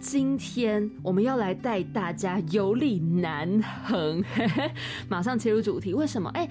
[0.00, 4.24] 今天我们要来带大家游历南横，
[5.08, 5.92] 马上切入主题。
[5.92, 6.30] 为什么？
[6.30, 6.48] 哎，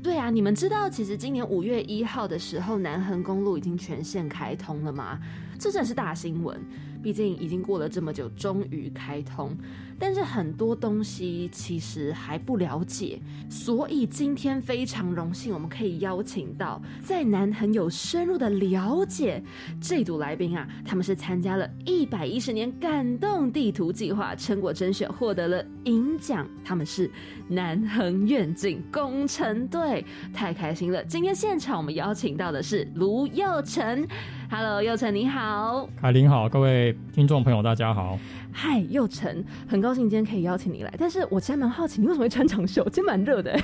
[0.00, 5.18] 对啊，你们知道其实今年五月一号的时候，南横公路已经全线开通了吗？
[5.58, 6.56] 这真是大新闻。
[7.02, 9.54] 毕竟已经过了这么久，终于开通，
[9.98, 19.42] 但是很多东西其实还不了解，所以今天非常荣幸，我们可以邀请到在南很有深入的了解
[19.80, 27.10] 这组来宾啊，他们是参加了一百一十年感动地图计划成果甄选，获得了银奖，他们是
[27.48, 31.02] 南横愿景工程队，太开心了！
[31.04, 34.06] 今天现场我们邀请到的是卢佑成。
[34.50, 38.18] Hello，佑成你好，凯琳好，各位听众朋友大家好。
[38.56, 42.84] 嗨，佑成，很高兴今天可以邀请你来，但是我其实蛮好奇，你为什么会穿长袖？
[42.84, 43.60] 今天蛮热的。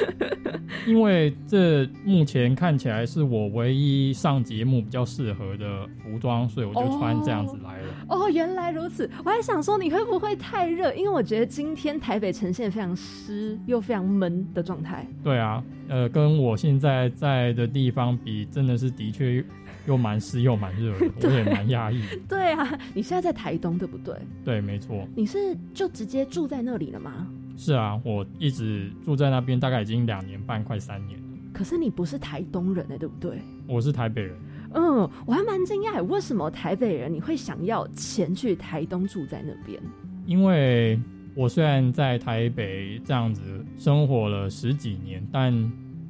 [0.86, 7.88] 因为这目前看起来是我唯一上节目比较适合的服装，所以我就穿这样子来了。
[8.10, 10.92] 哦，原来如此，我还想说你会不会太热？
[10.92, 15.06] 因为我觉得今天台北呈现非常湿又非常闷的状态。
[15.24, 19.42] 对啊，呃，跟我现在在的地方比，真的是的确。
[19.86, 22.02] 又蛮湿又蛮热的， 我也蛮压抑。
[22.28, 24.14] 对啊，你现在在台东对不对？
[24.44, 25.06] 对，没错。
[25.14, 27.26] 你是就直接住在那里了吗？
[27.56, 31.26] 是啊，我一直住在那边，大概已经两年半，快三年了。
[31.52, 33.38] 可是你不是台东人哎，对不对？
[33.66, 34.36] 我是台北人。
[34.72, 39.80] 嗯，我还蛮惊讶，为什么台北人你会想要前去台东住在那边？
[40.26, 40.98] 因为
[41.34, 43.42] 我虽然在台北这样子
[43.76, 45.52] 生活了十几年，但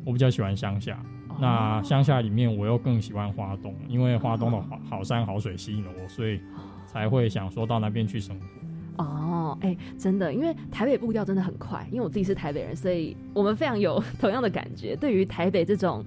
[0.05, 1.03] 我比较喜欢乡下。
[1.41, 6.41] 那乡下里面，我又更喜欢花东，因为花东的好好山好水吸引了我，所以
[6.87, 8.47] 才会想说到那边去生活。
[9.03, 14.95] 哦，哎，真的，因为台北步调真的很快，因为我自己是台北人，所以我们非常有 同样的感觉。
[14.95, 16.05] 对于台北这种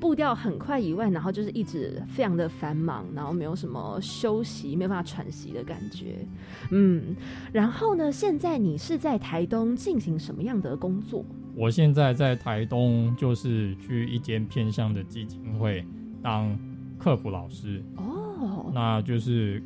[0.00, 6.26] 步调很快以外，然后就是一直非常的繁忙，然后没有什么休息、没有办法喘息的感觉。
[6.72, 7.14] 嗯，
[7.52, 11.24] 然后呢，现在你是在台东进行什么样的工作？
[11.54, 15.84] 我现在在台东，就是去一间偏向的基金会
[16.22, 16.58] 当
[16.98, 17.82] 客服老师。
[17.96, 19.62] 哦，那就是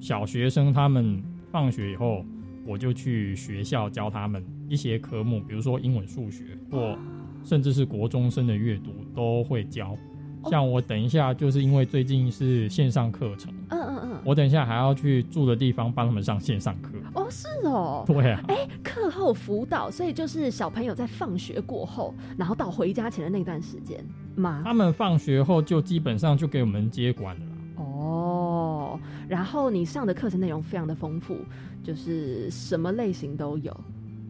[0.00, 2.24] 小学生他们放学以后，
[2.66, 6.98] 我就去学校教他们一些科目，比如说英文、数学，或
[7.44, 9.96] 甚至是国中生的阅读都会教。
[10.44, 16.90] 像我等一下，就是因为最近是线上课程，嗯嗯嗯，我等一下还要去住的地方帮他们上线上课。
[17.14, 24.04] 哦，是哦，对啊，哎，课后辅导，所以就是小朋友在放学过后，然后到回家前的那段时间
[24.36, 24.62] 吗？
[24.64, 27.42] 他们放学后就基本上就给我们接管了。
[27.76, 31.38] 哦，然后你上的课程内容非常的丰富，
[31.82, 33.76] 就是什么类型都有。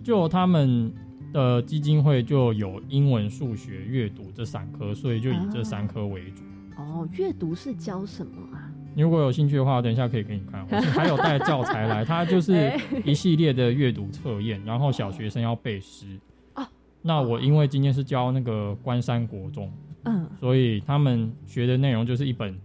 [0.03, 0.93] 就他们。
[1.37, 6.43] 的基金会就有英文、数学、阅读这三科，所以就以这三科为主。
[6.79, 8.73] 哦，阅读是教什么啊？
[8.95, 10.67] 你如果有兴趣的话，等一下可以给你看。
[10.93, 12.73] 还有带教材来，它就是
[13.05, 16.19] 一系列的阅读测验，然后小学生要背诗。
[16.55, 16.67] 哦，
[17.03, 19.71] 那我因为今天是教那个关山国中，
[20.05, 22.59] 嗯，所以他们学的内容就是一本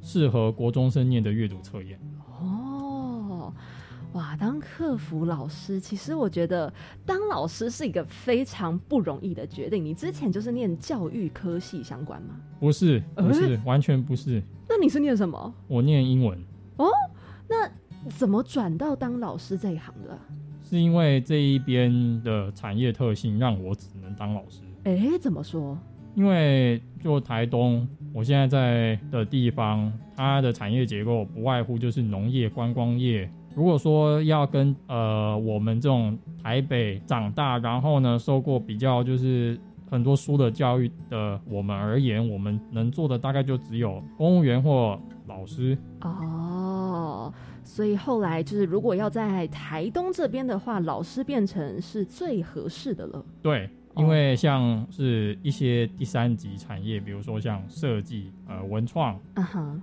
[0.00, 2.00] 适合国中生念的阅读测验。
[4.14, 6.72] 哇，当客服老师，其实我觉得
[7.04, 9.84] 当老师是一个非常不容易的决定。
[9.84, 12.36] 你之前就是念教育科系相关吗？
[12.60, 14.40] 不是，不是，完全不是。
[14.68, 15.52] 那你是念什么？
[15.66, 16.38] 我念英文。
[16.76, 16.86] 哦，
[17.48, 17.68] 那
[18.08, 20.16] 怎么转到当老师这一行的？
[20.62, 24.60] 是因为这一边的产业特性让我只能当老师。
[24.84, 25.76] 哎，怎么说？
[26.14, 33.28] 因为就台东，我现在在的地方，它的产业结构不外乎就是农业、观光业。
[33.54, 39.58] 如果说要跟呃我们这种台北长大，然后呢受过比较就是
[39.88, 45.78] 很多书的教育的我们而言，我们能做的大概就只有公务员或老师。
[46.00, 53.24] 哦，所以后来就是如果要在台东这边的话，老师变成是最合适的了。
[53.40, 53.70] 对。
[53.96, 59.18] 因为像是一些第三级产业，比如说像设计、呃文创，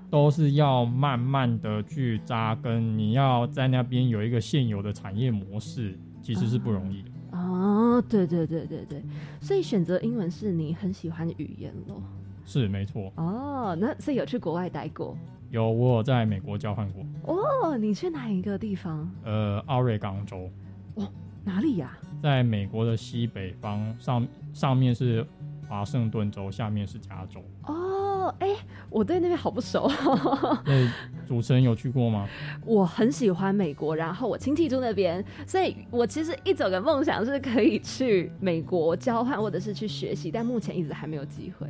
[0.09, 2.97] 都是要慢慢的去扎根。
[2.97, 7.11] 你要在那边有一个现有的产业模式，其实是不容易的。
[7.31, 9.01] 哦，对对对对对，
[9.39, 12.01] 所以选择英文是你很喜欢的语言咯。
[12.43, 13.13] 是没错。
[13.15, 15.17] 哦，那所以有去国外待过？
[15.51, 17.05] 有，我有在美国交换过。
[17.23, 19.09] 哦，你去哪一个地方？
[19.23, 20.49] 呃，奥瑞冈州。
[20.95, 21.07] 哦，
[21.45, 21.97] 哪里呀？
[22.21, 25.25] 在美国的西北方，上上面是
[25.67, 27.41] 华盛顿州，下面是加州。
[27.65, 28.49] 哦，哎，
[28.89, 29.89] 我对那边好不熟。
[30.65, 30.91] 那
[31.25, 32.27] 主持人有去过吗？
[32.65, 41.67] 我很喜欢美国，然后我亲戚住那边，所以我其实一整个梦想是可以去美国交换或者是去学习，但目前一直还没有机会。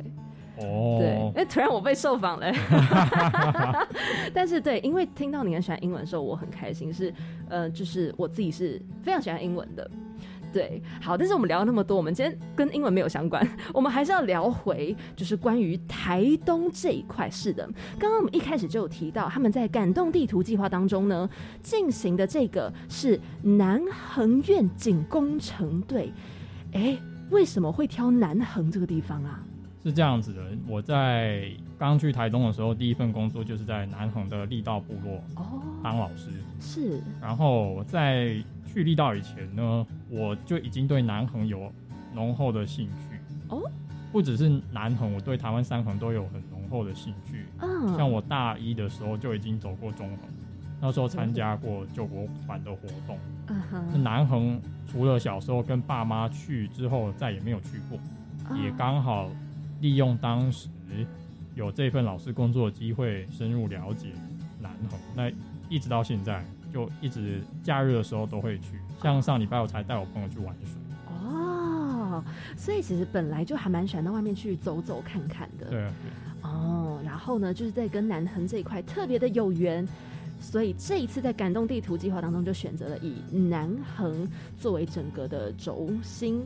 [0.58, 2.52] 哦，对，哎，突然我被受访了，
[4.34, 7.12] 但是对，因为听到你很喜欢英文的时候，我很开心，是
[7.48, 9.90] 呃，就是我自己是非常喜欢英文的。
[10.52, 17.30] 对，好，但是我们聊了那么多，我们今天跟英文没有相关，我们还是要聊回，就是关于台东这一块。
[17.30, 17.64] 是的，
[17.98, 21.28] 刚刚我们一开始就有提到，他们在感动地图计划当中呢，
[21.62, 26.12] 进行的这个是南横愿景工程队。
[26.72, 26.98] 哎，
[27.30, 29.42] 为什么会挑南横这个地方啊？
[29.82, 36.28] 是这样子的，我在刚去台东的时候，第一份工作就是在南横的力道部落哦当老师。
[36.60, 38.36] 是，然后在
[38.72, 41.72] 去力道以前呢，我就已经对南横有
[42.14, 43.62] 浓厚的兴趣哦。
[44.10, 47.46] 不只是南横，我对台湾三横都有很浓厚的兴趣。
[47.60, 50.18] 嗯，像我大一的时候就已经走过中横，
[50.80, 53.18] 那时候参加过救国团的活动。
[53.48, 59.30] 嗯哼，南横除了小时候跟爸妈去之后，再也没有去过，也刚好。
[59.80, 60.68] 利用当时
[61.56, 64.12] 有这份老师工作的机会，深入了解
[64.60, 64.96] 南横。
[65.16, 65.28] 那
[65.68, 68.78] 一直到现在，就一直假日的时候都会去。
[69.02, 70.80] 像上礼拜我才带我朋友去玩水。
[71.08, 72.22] 哦，
[72.56, 75.66] 所以其实本来就还蛮喜欢到外面去走走看看的。
[75.66, 75.86] 对。
[76.42, 79.86] 哦，然后呢，就是在跟南横这一块特别的有缘，
[80.40, 84.28] 所以这一次在感动地图计划当中，就选择了以南横
[84.58, 86.42] 作为整个的轴心。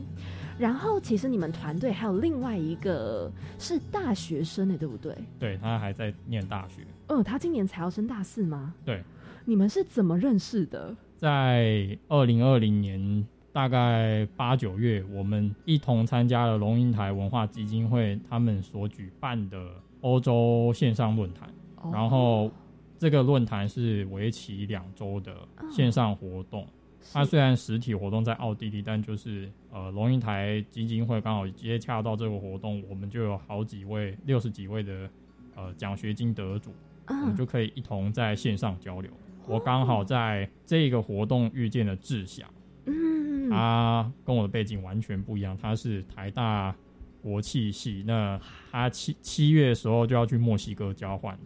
[0.57, 5.15] 然后，其实你们团队还有另外一个是大学生的，对不对？
[5.39, 6.81] 对他还在念大学。
[7.07, 8.73] 嗯，他今年才要升大四吗？
[8.83, 9.03] 对。
[9.49, 10.93] 你们是怎么认识的？
[11.15, 19.57] 在二零二零年大概八九月，我们一同参加了龙应台文化基金会他们所举办的
[20.01, 21.49] 欧洲线上论坛。
[21.93, 22.51] 然后，
[22.99, 25.33] 这个论坛是为期两周的
[25.71, 26.67] 线上活动。
[27.13, 35.09] 它虽然实体活动在奥地利，但就是呃龙应台基金会刚好接洽到这个活动，我们就有好几位六十几位的
[35.55, 36.73] 呃奖学金得主，
[37.07, 39.09] 我们就可以一同在线上交流。
[39.47, 42.47] 我刚好在这个活动遇见了志祥，
[42.85, 46.75] 嗯，他跟我的背景完全不一样，他是台大
[47.21, 48.39] 国际系，那
[48.71, 51.37] 他七七月的时候就要去墨西哥交换。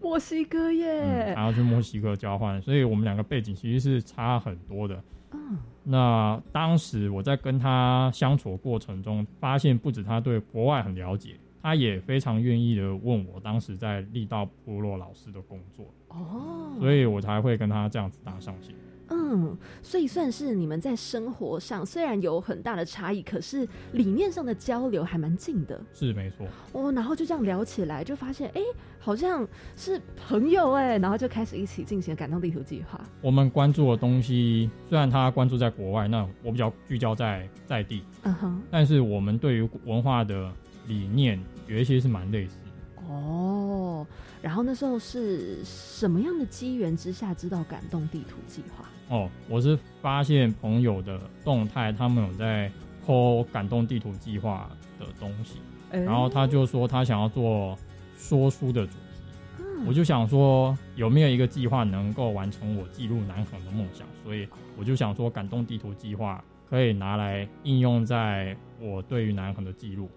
[0.00, 5.02] 墨西哥耶，他要去墨西哥交换，所以我们两个背景其实是差很多的。
[5.32, 15.86] 嗯，那当时我在跟他相处的过程中，发现不止他对国外很了解，他也非常愿意的问我当时在力道部落老师的工作。
[16.08, 18.74] 哦，所以我才会跟他这样子搭上线。
[19.12, 25.80] 嗯，所以算是你们在生活上虽然有很大的差异，可是理念上的交流还蛮近的。
[25.92, 26.46] 是没错。
[26.72, 28.60] 哦，然后就这样聊起来，就发现哎，
[29.00, 33.00] 好像是朋友哎，然后就开始一起进行感动地图计划。
[33.20, 38.04] 我们关注的东西虽然他关注在国外，那我比较聚焦在在地。
[38.22, 38.62] 嗯哼。
[38.70, 40.52] 但是我们对于文化的
[40.90, 43.02] 理念有一些是蛮类似的。
[43.08, 44.04] 哦，
[44.42, 48.84] 然后那时候是什么样的机缘之下知道感动地图计划？
[49.08, 52.70] 哦，我是发现朋友的动态，他们有在
[53.06, 54.68] po 感动地图计划
[54.98, 57.78] 的东西，然后他就说他想要做
[58.16, 70.08] 说书的主题，我就想说有没有一个计划能够完成我记录南恒的梦想，所以我就想说感动地图计划可以拿来应用在我对于南横的记录。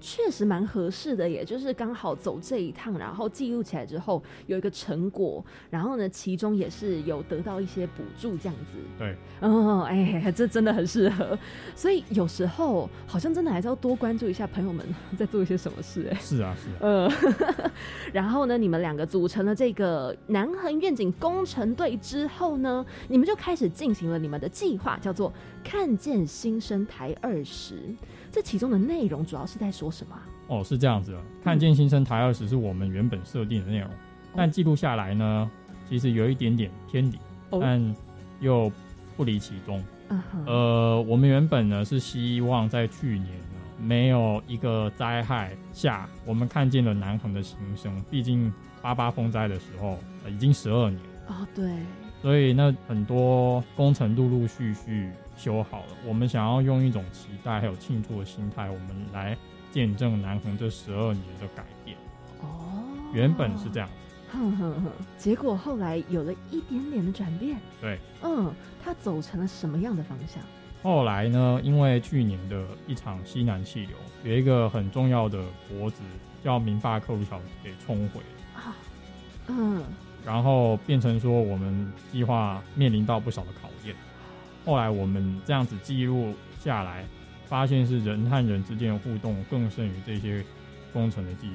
[0.00, 8.78] 确实蛮合适的，也就是刚好走这一趟，然后记录起来之后有一个成果，然后呢，其中也是有得到一些补助这样子。
[8.98, 11.38] 对，哦，哎，这真的很适合。
[11.76, 14.84] 所以有时候好像真的还是要多关注一下朋友们
[15.16, 16.08] 在做一些什么事。
[16.10, 16.76] 哎，是啊，是啊。
[16.80, 17.10] 嗯，
[18.12, 27.94] 然后呢，你们两个组成了这个南横愿景工程队之后呢，你们就开始进行了你们的计划，叫做看见新生台二十。
[28.32, 30.16] 这其中的内容主要是在说什么？
[30.48, 33.90] 哦，是这样子的，看见新生台二十是我们原本设定的内容，
[34.34, 35.50] 但记录下来呢，
[35.88, 37.18] 其实有一点点偏离，
[37.50, 37.94] 但
[38.40, 38.72] 又
[39.18, 39.84] 不离其中。
[40.46, 48.02] 呃，我们原本呢是希望在去年呢没有一个灾害下，我们看见了南横的新生。
[48.10, 51.70] 毕竟八八风灾的时候已经十二年哦，对，
[52.22, 55.10] 所以那很多工程陆陆续续。
[55.36, 59.36] 修好了，我们想要用一种期待还有庆祝的心态，我们来
[59.70, 61.96] 见证南横这十二年的改变。
[62.40, 67.56] 哦，原本是这样子，哼哼哼，结果后来有了一点点的转变。
[67.80, 68.52] 对，嗯，
[68.84, 70.42] 他走成了什么样的方向？
[70.82, 76.02] 后来呢，因为去年的一场西南气流，有一个很重要的脖子
[76.42, 78.20] 叫明发克鲁桥给冲毁
[78.56, 78.74] 啊，
[79.46, 79.82] 嗯，
[80.26, 83.71] 然后变成说我们计划面临到不少的考验。
[84.64, 87.04] 后来我们这样子记录下来，
[87.46, 90.44] 发现是人和人之间的互动更胜于这些
[90.92, 91.54] 工程的记录。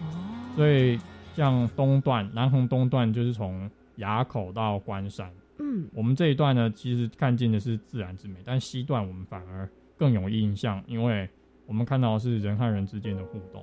[0.00, 0.98] 哦，所以
[1.34, 11.28] 像东段南横东段就是从垭口到关山，嗯，我们这一段呢，其实看见的是自然之美，但西段我们反而更有印象，因为
[11.66, 13.62] 我们看到的是人和人之间的互动。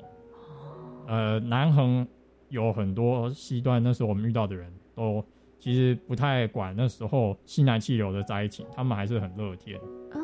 [1.07, 2.07] 呃，南横
[2.49, 5.25] 有很多西段，那时候我们遇到的人都。
[5.59, 9.79] 其实不太管那时候西南气流的灾情，他们还是很乐天，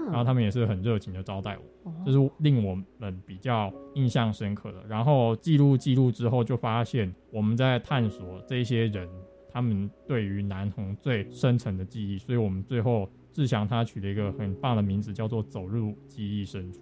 [0.07, 4.83] 然后他们也是很热情的招待我，这是令我们比较印象深刻的。
[4.87, 9.09] 然后记录记录之后，就发现我们在探索这些人
[9.49, 16.81] 他们对于南红最深层的记忆，所以我们最后志祥他取了一个很棒的名字，叫做走入记忆深处。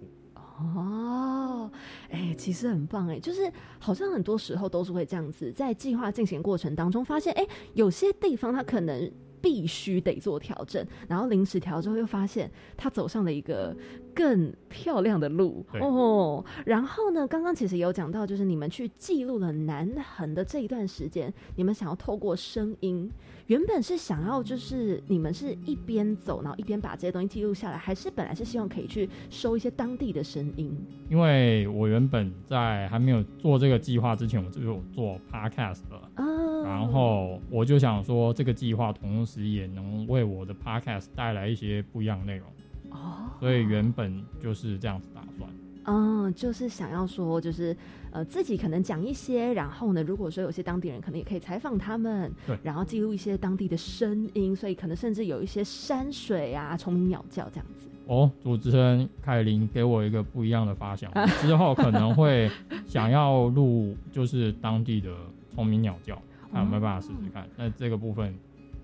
[0.76, 1.70] 哦，
[2.10, 9.10] 哎，其实很棒哎，就是好像很多时候都是会这样子，在计划进行过程当中，发现哎，有些地方它可能。
[9.42, 13.74] 必须得做调整，然后临时调之后又发现它走上了一个
[14.14, 16.44] 更漂亮的路哦。
[16.66, 23.10] 然后呢，刚刚其实有讲到，就是你们去记录了南横的这一段时间，你们想要透过声音，
[23.50, 30.72] 原本是想要就是你们是一边走，然后一边把这些东西记录下来，还是本来是希望可以去收一些当地的声音？
[31.08, 39.26] 因为我原本在还没有做这个计划之前，我就有做 podcast 了，嗯，然后我就想说这个计划同。
[39.26, 42.48] 时也能为我的 podcast 带来一些不一样的内容
[42.90, 45.50] 哦，所以原本就是这样子打算。
[45.84, 47.76] 嗯，就是想要说，就是
[48.12, 57.88] 呃，自己可能讲一些，然后呢，如果说有些当地人可能也可以采访他们，对，然后记录一些当地的声音，所以可能甚至有一些山水啊、虫鸣鸟叫这样子。
[58.06, 62.50] 哦，主持人凯琳给我一个不一样的发想，之后可能会
[62.86, 65.10] 想要录就是当地的
[65.54, 66.20] 虫鸣鸟叫，
[66.52, 67.46] 看有没有办法试试看。
[67.56, 68.34] 那这个部分。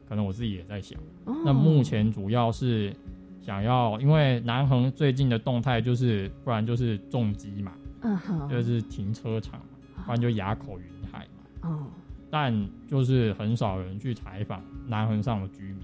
[0.09, 0.97] 可能我自己也在想，
[1.45, 2.95] 那目前主要是
[3.43, 9.59] 想要，因为南横最近的动态就是，不然就是重击嘛，嗯哼，就是停车场
[9.97, 11.87] 嘛，不然就垭口云海嘛，哦，
[12.31, 15.81] 但就是很少人去采访南横上的居民，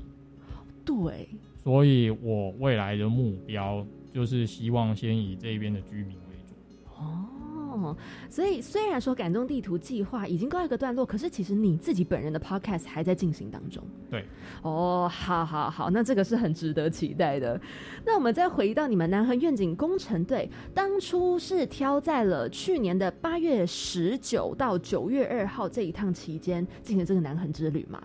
[0.85, 6.54] 对，所以我未来的目标就是希望先以这边的居民为主，
[6.97, 7.28] 哦。
[7.73, 7.97] 哦，
[8.29, 13.83] 所以虽然说感动地图计划已经告一个段落，可是其实你自己本人的 podcast 还在进行当中。
[14.11, 14.25] 对，
[14.62, 17.61] 哦，好好好，那这个是很值得期待的。
[18.05, 28.02] 那我们再回到你们南横愿景工程队，当初是挑在了去年的八月十九到九月二号这一趟期间进行这个南横之旅嘛？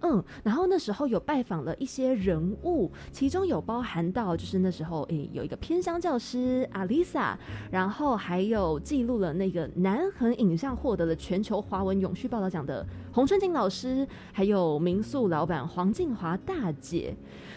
[0.00, 7.38] 嗯，然后那时候有拜访了一些人物，其中有包含到就是那时候诶有一个偏乡教师阿丽萨，
[7.70, 17.14] 然后还有记录了那个南横影像获得了全球华文永续报道奖的洪春景老师，还有民宿老板黄静华大姐，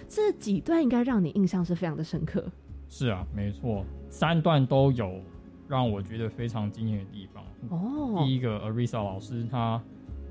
[0.07, 2.43] 这几段应该让你印象是非常的深刻。
[2.89, 5.21] 是啊，没错，三段都有
[5.67, 7.43] 让我觉得非常惊艳的地方。
[7.69, 9.81] 哦，第一个 Arisa 老师他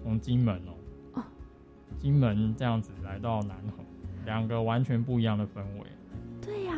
[0.03, 0.75] 从金门哦。
[2.03, 3.87] 金门这样子来到南横，
[4.25, 5.87] 两个完全不一样的氛围。
[6.45, 6.75] 对呀，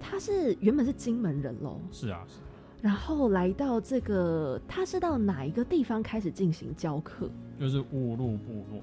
[0.00, 1.80] 他是原本是金门人喽。
[1.92, 2.40] 是啊，是。
[2.82, 7.30] 然后来到这个，他是到哪一个地方开始进行教课？
[7.56, 8.82] 就是雾路部落。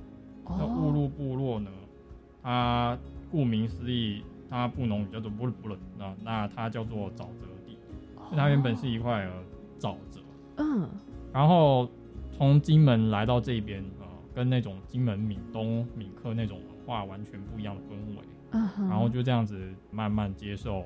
[0.57, 1.69] 那雾路部落呢？
[2.41, 2.97] 它
[3.29, 7.77] 顾名思义，它布农语叫做布布伦，那那它叫做沼泽地。
[8.33, 9.29] 它原本是一块
[9.77, 10.21] 沼泽。
[10.55, 10.87] 嗯。
[11.33, 11.89] 然后
[12.31, 13.83] 从金门来到这边。
[14.35, 19.57] 跟那种金门闽东闽客那种文化完全不一样的氛围，然后就这样子
[19.91, 20.83] 慢慢接受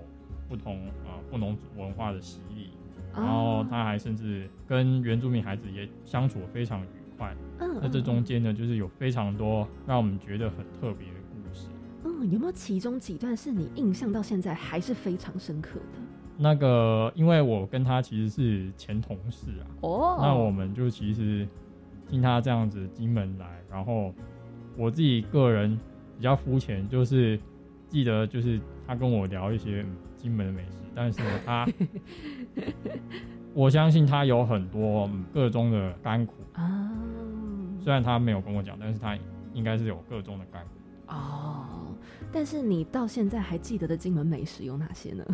[0.47, 2.69] 不同啊不同文化的洗礼，
[3.11, 6.87] 然后他还甚至跟原住民孩子也相处非常愉
[7.17, 7.35] 快。
[7.59, 11.69] 嗯，那这中间呢，就是有非常多让我们觉得很特别的故事。
[12.05, 15.99] 嗯，有没有其中几段是你印象到现在还是非常深刻的？
[16.37, 21.47] 那个，因为我跟他其实是前同事啊，哦，那我们就其实。
[22.09, 24.13] 听他这样子金门来，然后
[24.75, 25.79] 我自己个人
[26.17, 27.39] 比较肤浅，就是
[27.87, 29.85] 记得就是他跟我聊一些
[30.17, 31.67] 金门的美食，但是 他
[33.53, 36.91] 我相信他有很多各中的甘苦啊。
[37.79, 39.17] 虽然他没有跟我讲，但是他
[39.53, 40.69] 应该是有各中的甘苦
[41.07, 41.95] 哦。
[42.31, 45.25] 但是你到现在还记得的金门美食有哪些呢？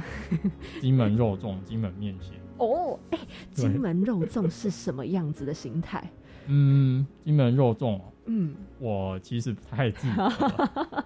[0.80, 3.20] 金门肉粽、金门面线哦，哎，
[3.52, 6.10] 金门肉粽是什么样子的形态？
[6.48, 11.04] 嗯，金门肉粽，嗯，我其实不太记得。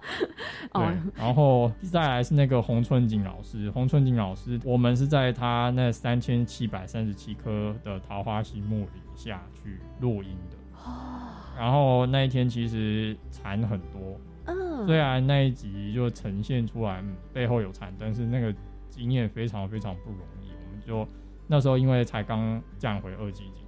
[0.72, 0.82] 对，
[1.16, 10.56] 然后再来是那个洪春景老师，洪春景老师，我们是在他那三千七百三十七棵的桃花心木林下去录音的。
[10.76, 11.28] 哦。
[11.58, 18.54] 然后那一天其实蝉很多，嗯，虽然那一集就呈现出来背后有蝉，但是那个
[18.88, 20.48] 经验非常非常不容易。
[20.64, 21.06] 我们就
[21.46, 23.64] 那时候因为才刚降回二级警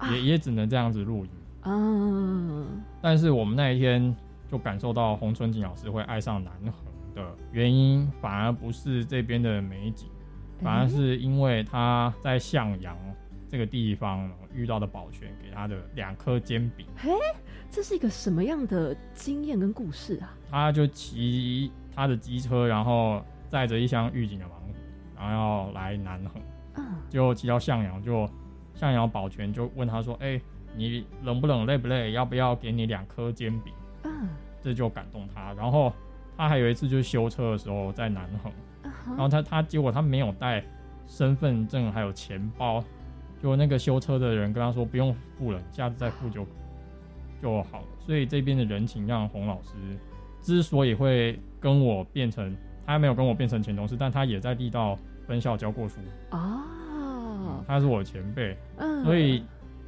[0.00, 1.30] 戒，也也只能这样子露营。
[1.64, 2.82] 嗯。
[3.00, 4.14] 但是我们那一天
[4.50, 6.72] 就感受到洪春景老师会爱上南横
[7.14, 10.08] 的原因，反而不是这边的美景，
[10.62, 12.96] 反而是因为他在向阳。
[13.48, 17.12] 这个地方遇到的保全给他的两颗煎饼，嘿，
[17.70, 20.34] 这是一个什么样的经验跟故事啊？
[20.50, 24.74] 他就骑他的机车，然后载着一箱预警的盲盒，
[25.16, 26.42] 然后要来南横，
[26.74, 28.28] 嗯，就骑到向阳，就
[28.76, 30.40] 向阳保全就问他说：“哎，
[30.76, 32.12] 你冷不冷，累不累？
[32.12, 33.72] 要不要给你两颗煎饼？”
[34.04, 34.28] 嗯，
[34.62, 35.52] 这就感动他。
[35.54, 35.92] 然后
[36.36, 38.52] 他还有一次就是修车的时候在南横，
[39.08, 40.64] 然后他他结果他没有带
[41.08, 42.84] 身份证还有钱包。
[43.42, 46.46] 就那个修车的人跟他说不用付了，下次再付就
[47.42, 47.86] 就好了。
[47.98, 49.74] 所以这边的人情让洪老师
[50.40, 52.56] 之所以会跟我变成，
[52.86, 56.00] 他没有跟我变成前同事，但他也在地道分校教过书
[57.46, 59.44] 哦，他是我前辈，嗯，所以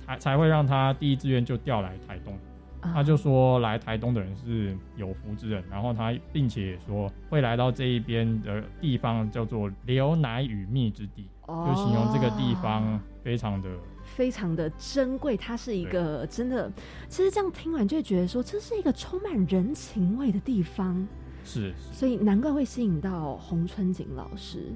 [0.07, 2.35] 才才会让他第一志愿就调来台东。
[2.81, 13.69] 他就说来台东的人是有福之人，然后他并且也说会来到这一边的地方叫做流奶与蜜之地，就形容这个地方非常的
[14.05, 15.37] 非常的珍贵。
[15.37, 16.71] 它是一个真的，
[17.09, 21.05] 其实这样听完就会觉得说这是一个充满人情味的地方，
[21.45, 24.73] 是，所以难怪会吸引到洪春景老师。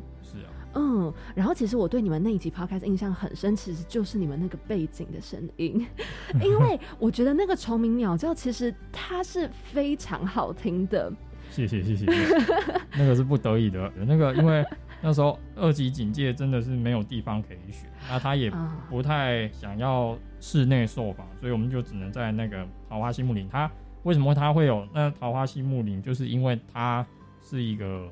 [0.74, 5.86] 嗯，然后其实我对你们那一集 podcast 印象很深，其实就是你们那个背景的声音，
[6.42, 11.12] 因为我觉得那个虫鸣鸟叫其实它是非常好听的。
[11.50, 12.06] 谢谢谢谢，
[12.96, 14.64] 那个是不得已的，那个因为
[15.02, 18.50] 那时候二级警戒真的是没有地方可以选，那他也
[18.88, 23.46] 不太想要室内受访，所以我们就只能在那个桃花溪木林。
[23.50, 23.70] 他
[24.04, 26.00] 为什么他会有那桃花溪木林？
[26.00, 27.06] 就是因为他
[27.42, 28.08] 是一个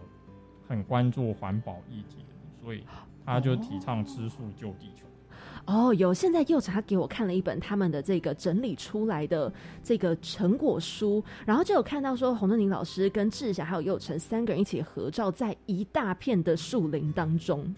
[0.69, 2.17] 很关注环保议题。
[2.63, 2.85] 所以
[3.25, 5.07] 他就提倡吃素救地球。
[5.67, 17.73] 哦，有现在又他给我看了一本他们的这个整理出来的这个成果书，然后就有看到说洪德宁老师跟志霞还有佑成三个人一起合照在一大片的树林当中。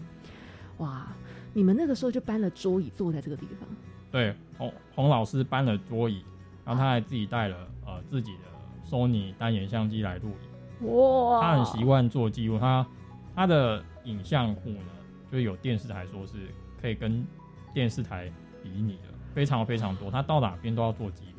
[0.77, 1.07] 哇，
[1.53, 3.69] 你们那个时候就搬了桌椅坐在这个地方？
[4.09, 6.23] 对，洪洪老师搬了桌椅，
[6.65, 10.89] 然后他还自己带了呃自己的 Sony 单眼相机来录影。
[10.89, 12.87] 哇，他很习惯做记录，他
[13.35, 13.83] 他的。
[14.05, 14.91] 影像库呢，
[15.31, 16.33] 就有电视台说是
[16.81, 17.25] 可以跟
[17.73, 21.32] 电视台比拟的，非常非常多，他到哪边都要做记录。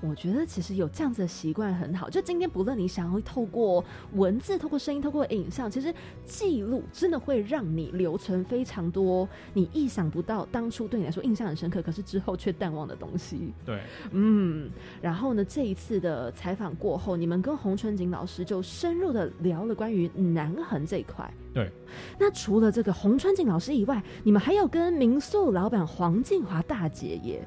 [0.00, 2.08] 我觉得其实有这样子的习惯很好。
[2.08, 3.84] 就今天不论你想要透过
[4.14, 13.52] 文字、透过声音、透过影像，其实记录真的会让你留存非常多你意想不到、当初对你来说印象很深刻，可是之后却淡忘的东西。
[13.64, 13.80] 对，
[14.12, 14.70] 嗯。
[15.02, 21.32] 然后呢，这一次的采访过后，你们跟洪春景老师就深入的聊了关于南横这一块。
[21.52, 21.70] 对。
[22.18, 27.46] 那除了这个洪春景老师以外，你们还有跟民宿老板黄静华大姐耶。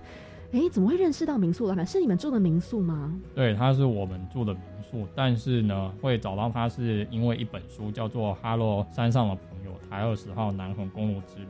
[0.53, 1.83] 哎，怎么会认识到民宿老板？
[1.83, 3.19] 是你们住的民宿吗？
[3.33, 11.47] 对，他是我们住的民宿，但是呢，会找到他是因为一本书叫做《哈喽山上的朋友》，台二十号南横公路之旅，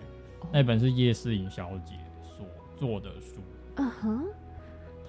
[0.53, 3.41] 那本是叶诗颖小姐所做的书。
[3.75, 4.23] 嗯哼，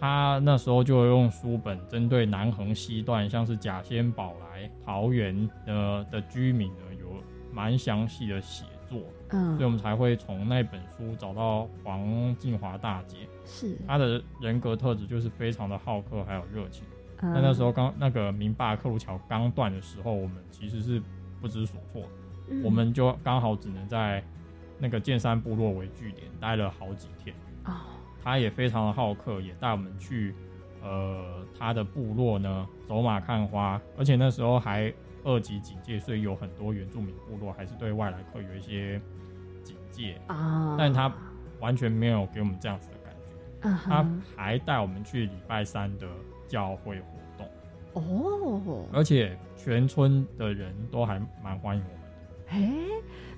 [0.01, 7.07] 他那时候就用书本针对南横西段，像是甲仙宝来、桃园的的居民呢，有
[7.53, 8.65] 蛮详细的写。
[9.31, 13.77] 嗯，所以我们才会从那本书找到黄静华大姐，是。
[13.87, 16.85] 她的人格特质就是非常的好客，还有热情。
[17.21, 21.01] 那那时候刚那个明霸克鲁桥刚断的时候，我们其实是
[21.41, 22.03] 不知所措，
[22.63, 24.23] 我们就刚好只能在
[24.79, 27.35] 那个剑山部落为据点待了好几天。
[27.65, 27.73] 哦，
[28.23, 30.35] 他也非常的好客，也带我们去
[30.83, 34.93] 呃他的部落呢走马看花，而且那时候还。
[35.27, 39.01] 二级警戒，所以有很多原住民部落还是对外来客有一些
[39.95, 40.77] 警戒啊。
[40.79, 41.13] 但他
[41.61, 43.15] 完全没有给我们这样子的感
[43.61, 46.07] 觉，他还带我们去礼拜三的
[46.47, 47.07] 教会活
[47.39, 47.49] 动
[47.95, 48.85] 哦。
[48.93, 52.05] 而且全村的人都还蛮欢迎我们的。
[52.49, 52.73] 哎，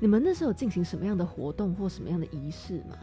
[0.00, 2.96] 你们那时候进行什么样的活动或什么样的仪式吗？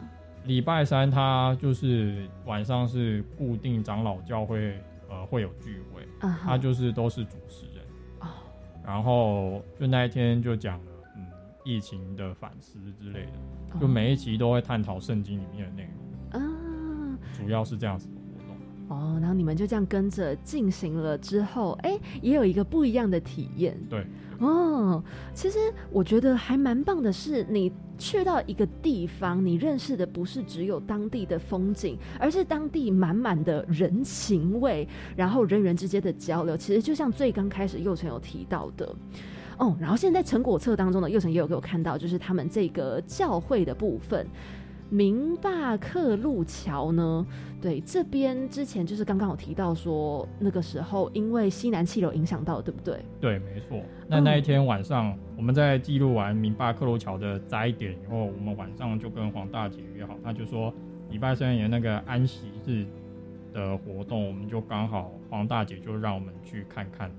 [0.46, 4.78] 礼拜三他就是晚上是固定长老教会
[5.10, 7.84] 呃会有聚会，他就是都是主持人。
[8.86, 10.78] 然后就那一天就讲
[11.64, 15.90] 疫情的反思之类的，就每一集都会探讨圣经里面的内
[16.32, 16.42] 容。
[16.42, 18.56] 啊，主要是这样子的活动。
[18.90, 23.80] 哦，然后你们就这样跟着进行了之后，哎，也有一个不一样的体验。
[23.90, 24.06] 对，
[24.40, 25.02] 哦，
[25.34, 25.58] 其实
[25.90, 38.94] 我觉得还蛮棒的是，你去到一个地方，你认识的不是只有当地的风景，而是当地满满的人情味，然后人与人之间的交流，其实就像最刚开始幼晨有提到的，
[39.58, 44.28] 哦，然后现在成果册当中呢，佑成也有给我看到，就是他们这个教会的部分。
[44.90, 47.26] 明坝克路桥呢？
[47.60, 53.04] 对，这边之前就是刚刚有提到说，那个时候因为西南气流影响到，对不对？
[53.20, 53.82] 对，没错。
[54.08, 60.72] 那那一天晚上，我们在记录完明坝克路桥的灾点以后，我们晚上就跟黄大姐约好，他就说
[61.10, 62.86] 礼拜三也那个安息日
[63.52, 67.10] 的活动，我们就刚好黄大姐就让我们去看看。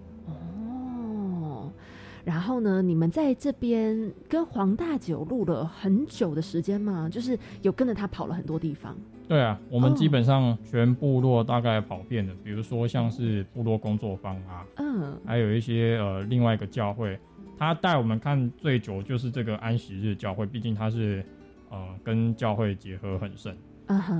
[2.24, 2.80] 然后呢？
[2.80, 7.06] 你们在这边跟黄大九录了很久的时间吗？
[7.06, 8.96] 就是有跟着他跑了很多地方。
[9.28, 12.32] 对啊，我们基本上全部落大概跑遍了。
[12.42, 17.18] 比如说像是部落工作坊啊，嗯，还有一些呃另外一个教会，
[17.58, 21.22] 他带我们看最久就是这个安息日教会，毕竟他是
[21.68, 23.54] 呃跟教会结合很深。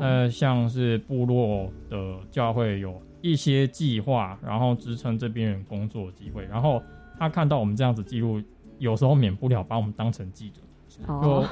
[0.00, 6.82] 呃，像是部落的教会有一些计划，然后支撑这边人工作机会，然后。
[7.18, 8.42] 他看到我们这样子记录，
[8.78, 10.60] 有时候免不了把我们当成记者，
[11.06, 11.44] 就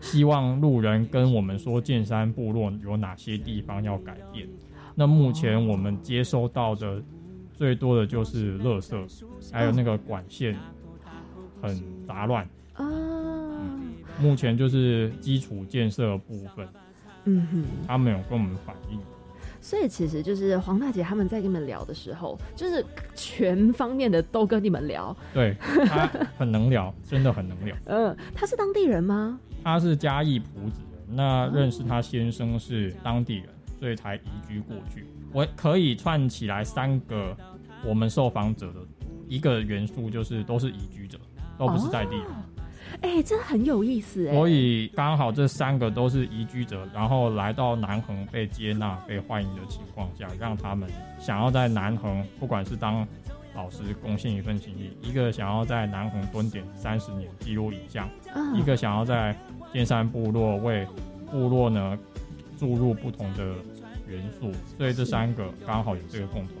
[0.00, 4.48] 希望路人跟我们说剑山部落有哪些地方要改变。
[4.94, 7.02] 那目前我们接收到的
[7.52, 10.56] 最多的就是垃圾，还有那个管线
[11.62, 12.84] 很杂乱啊。
[14.20, 16.68] 目前就是基础建设部分，
[17.24, 18.98] 嗯哼，他们有跟我们反映。
[19.60, 25.14] 所以其实就是黄大姐他们在跟你们聊的时候，就是全方面的都跟你们聊。
[25.34, 26.06] 对，他
[26.38, 27.76] 很能聊，真的很能聊。
[27.86, 29.38] 嗯，他是当地人吗？
[29.64, 35.06] 他是嘉义埔子人，那认识他先生是当地人，所以才移居过去。
[35.32, 37.36] 我可以串起来三个
[37.84, 38.80] 我们受访者的
[39.28, 41.18] 一个元素，就是都是移居者，
[41.58, 42.26] 都不是在地人。
[43.00, 44.32] 哎，这很有意思哎！
[44.34, 53.06] 所以刚好这三个都是移居者，然后来到南横被接纳、被欢迎的情况下，让他们想要在南横，不管是当
[53.54, 58.08] 老师贡献一份心力，一个想要在南横蹲点三十年记录影像，
[58.54, 59.36] 一个想要在
[59.72, 60.86] 剑山部落为
[61.30, 61.98] 部落呢
[62.58, 63.54] 注入不同的
[64.06, 66.57] 元素，所以这三个刚好有这个共同。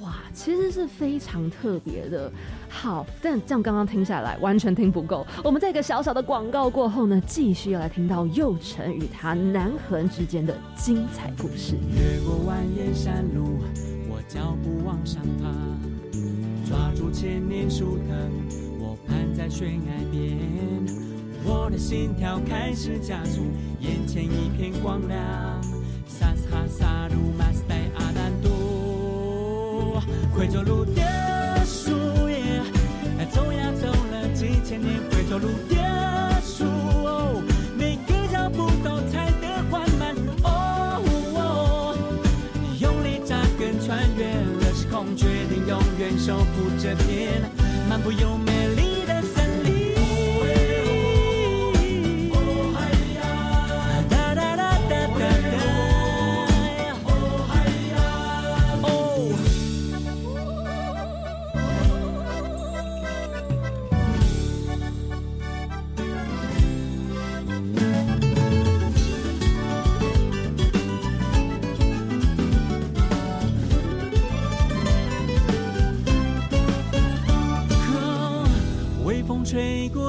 [0.00, 2.30] 哇，其实是非常特别的。
[2.68, 5.26] 好，但这样刚刚听下来完全听不够。
[5.42, 11.74] 我们在一个小小的广告过后呢，继续要来听到佑成与他南横之间的精彩故事。
[11.96, 13.58] 越过蜿蜒山路，
[14.08, 15.50] 我脚步往上爬，
[16.68, 18.14] 抓住千年树藤，
[18.78, 20.38] 我攀在悬崖边，
[21.44, 23.40] 我的心跳开始加速，
[23.80, 25.18] 眼前一片光亮。
[26.06, 27.67] 萨哈萨鲁马斯。
[30.38, 31.02] 回头路的
[31.66, 31.90] 树
[32.28, 32.62] 叶，
[33.28, 34.94] 走呀走了几千年。
[35.10, 36.64] 回头路的树，
[37.76, 40.14] 每个脚步都踩得缓慢。
[40.44, 41.92] 哦，
[42.78, 44.26] 用力扎根，穿越
[44.60, 47.42] 了时空，决定永远守护这片
[47.90, 48.52] 漫步优美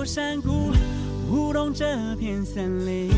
[0.05, 0.71] 山谷，
[1.29, 3.09] 舞动这片森林。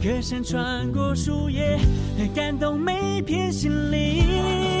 [0.00, 1.78] 歌声穿过树叶，
[2.34, 4.77] 感动每片心灵。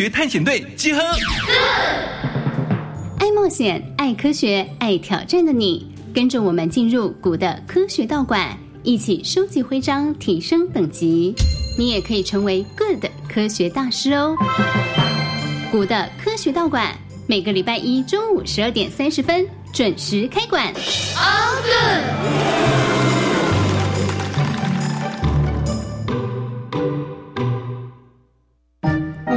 [0.00, 1.02] 学探险队集合！
[3.18, 11.34] 爱冒险、爱科学、爱挑战的你，跟着我们进入古的科学道馆，一起收集徽章，提升等级。
[11.78, 14.34] 你也可以成为 Good 科学大师哦！
[15.70, 20.72] 古的科学道馆每个礼拜一中午十二点三十分准时开馆。
[21.14, 22.49] All good。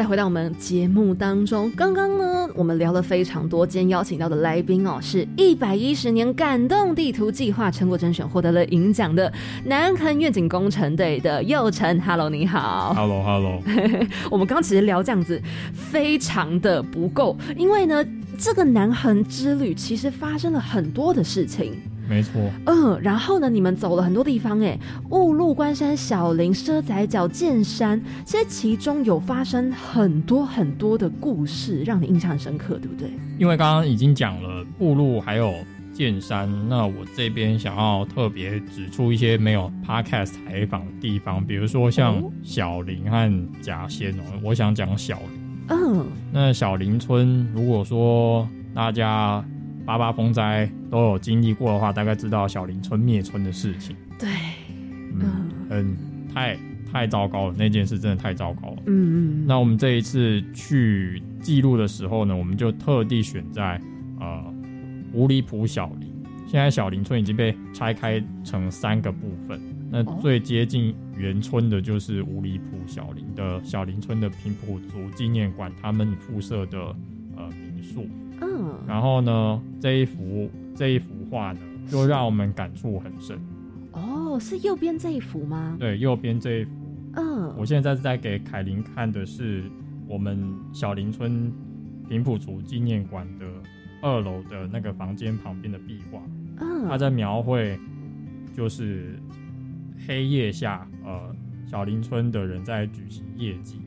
[0.00, 9.30] 再回到我们节目当中，刚刚呢，我们聊了非常多，今天邀请到的来宾哦，是一百一十年感动地图计划成果甄选获得了银奖的
[9.66, 12.00] 南横愿景工程队的佑成。
[12.00, 12.94] Hello，你好。
[12.94, 13.62] Hello，Hello。
[14.32, 15.38] 我们刚其实聊这样子，
[15.74, 18.02] 非常的不够，因为呢，
[18.38, 21.74] 这个南横之旅其实发生了很多的事情。
[22.10, 23.48] 没错，嗯，然后呢？
[23.48, 24.76] 你们走了很多地方，哎，
[25.10, 33.08] 雾鹿关山、小林、蛇仔角、剑山，这些其中有发生很多很多的故事，让你印象很深刻，对不对？
[33.38, 35.54] 因为刚刚已经讲了雾鹿还有
[35.92, 45.68] 剑山，那我这边想要特别指出一些没有 podcast 采访的地方，比如说像小林和甲仙哦，我想讲小林。
[45.68, 49.44] 嗯，那小林村，如果说大家。
[49.84, 53.96] 八八风灾都有经历过的话，大概知道小林村灭村的事情。
[54.18, 54.28] 对，
[55.14, 55.96] 嗯，很
[56.32, 56.58] 太
[56.92, 58.82] 太糟糕了，那件事真的太糟糕了。
[58.86, 59.46] 嗯嗯。
[59.46, 63.80] 那我们这一次去记录的时候呢，我们就特地选在
[64.20, 64.54] 呃
[65.12, 66.08] 五里埔小林。
[66.46, 76.78] 现在小林村已经被拆开成三个部分，那最接近原村的就是五里埔小林的小林村的平埔族纪念馆，他们附设的
[77.36, 78.08] 呃民宿。
[78.40, 83.38] 嗯，然后呢，这一幅这一幅画呢，就让我们感触很深。
[83.92, 85.76] 哦，是右边这一幅吗？
[85.78, 86.70] 对，右边这一幅。
[87.14, 89.64] 嗯，我现在是在给凯琳看的是
[90.06, 91.52] 我们小林村
[92.08, 93.46] 平埔族纪念馆的
[94.00, 96.20] 二楼的那个房间旁边的壁画。
[96.60, 97.78] 嗯，他在描绘
[98.54, 99.18] 就是
[100.06, 101.34] 黑夜下，呃，
[101.66, 103.80] 小林村的人在举行夜祭，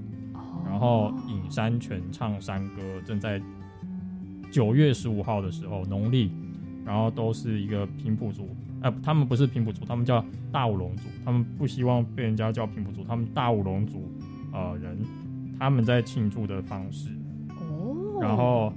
[0.66, 3.42] 然后引山泉唱山歌，正在。
[4.54, 6.30] 九月十五号的时候，农历，
[6.86, 8.48] 然后都是一个平埔族，
[8.82, 14.08] 呃，他们不是平埔族，他们叫大武龙族，他们不希望被人家叫平埔族，他们大武龙族，
[14.54, 14.96] 呃，人，
[15.58, 17.10] 他们在庆祝的方式，
[17.50, 18.72] 哦，然后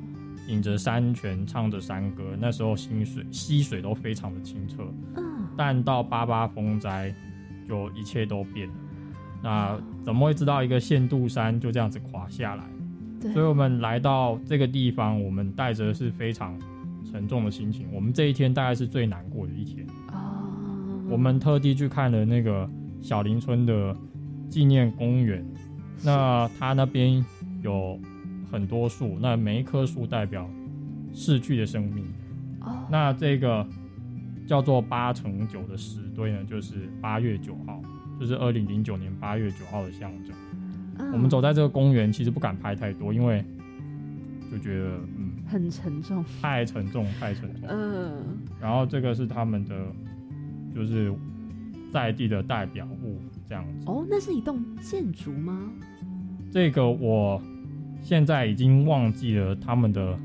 [0.48, 4.82] 饮着山泉，唱着山歌，那时候溪水溪水都非常的清澈，
[5.16, 5.22] 嗯，
[5.58, 7.14] 但到八八风灾，
[7.68, 8.74] 就一切都变了，
[9.42, 12.64] 那怎么会知道一个限度山就这样子垮下来？
[13.32, 16.56] 所以我们来到这个地方，我们带着是非常
[17.10, 17.86] 沉重的心情。
[17.92, 19.86] 我们这一天大概是最难过的一天。
[20.08, 20.42] 哦。
[21.08, 22.68] 我们特地去看了那个
[23.00, 23.96] 小林村的
[24.48, 25.44] 纪念公园，
[26.04, 27.24] 那它那边
[27.62, 27.98] 有
[28.50, 30.48] 很多树，那每一棵树代表
[31.12, 32.04] 逝去的生命。
[32.60, 32.86] 哦。
[32.90, 33.66] 那这个
[34.46, 37.80] 叫做八乘九的石堆呢，就是八月九号，
[38.20, 40.34] 就是二零零九年八月九号的象征。
[41.12, 43.44] 我们走在这个公园，其实不敢拍太多，因为
[44.50, 47.68] 就觉得嗯很沉重，太沉重，太沉重。
[47.68, 48.38] 嗯。
[48.60, 49.74] 然后这个是他们的，
[50.74, 51.12] 就是
[51.92, 53.86] 在地的代表物这样子。
[53.86, 55.70] 哦，那是一栋建筑吗？
[56.50, 57.40] 这个我
[58.00, 60.18] 现在已经忘记了他们的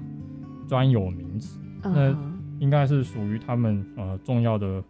[0.67, 2.15] 专有名词，那
[2.59, 4.83] 应该是属于他们呃重要的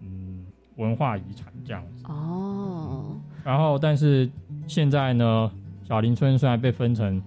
[0.00, 0.44] 嗯
[0.76, 2.04] 文化遗产这样子。
[2.06, 3.16] 哦。
[3.42, 4.30] 然后，但是
[4.66, 5.50] 现在呢，
[5.82, 7.22] 小林村虽然被分成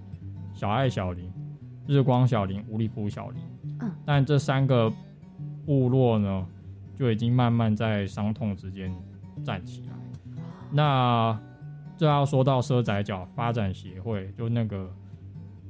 [0.52, 1.32] 小爱小林、
[1.86, 3.42] 日光小林、五里埔小林，
[3.80, 4.92] 嗯，但这三个
[5.64, 6.46] 部落呢，
[6.96, 8.92] 就已经慢慢在伤痛之间
[9.44, 9.94] 站起来。
[10.70, 11.38] 那
[11.96, 14.90] 这要说到赊仔角发展协会，就那个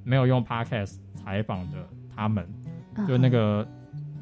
[0.02, 1.76] 没有用 Podcast 采访的
[2.16, 2.48] 他们，
[3.06, 3.66] 就那个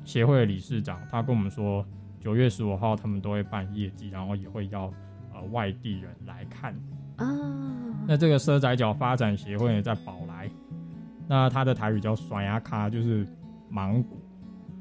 [0.05, 1.87] 协会的理事长，他跟我们说，
[2.21, 4.93] 九月十五号他们都会办业绩，然后也会要
[5.33, 5.41] 呃。
[5.53, 6.75] 外地人来看
[7.17, 7.27] 啊，
[8.07, 10.51] 那这个赊仔角发展协会在宝来，
[11.27, 13.27] 那它的台语叫甩牙卡，就是
[13.69, 14.19] 芒果。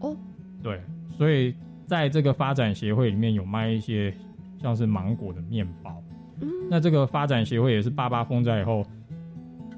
[0.02, 0.18] 哦，
[0.62, 4.14] 对，所以在这个发展协会里面有卖一些
[4.62, 6.04] 像是芒果的面包，
[6.42, 8.86] 嗯，那这个发展协会也是爸爸风灾以后，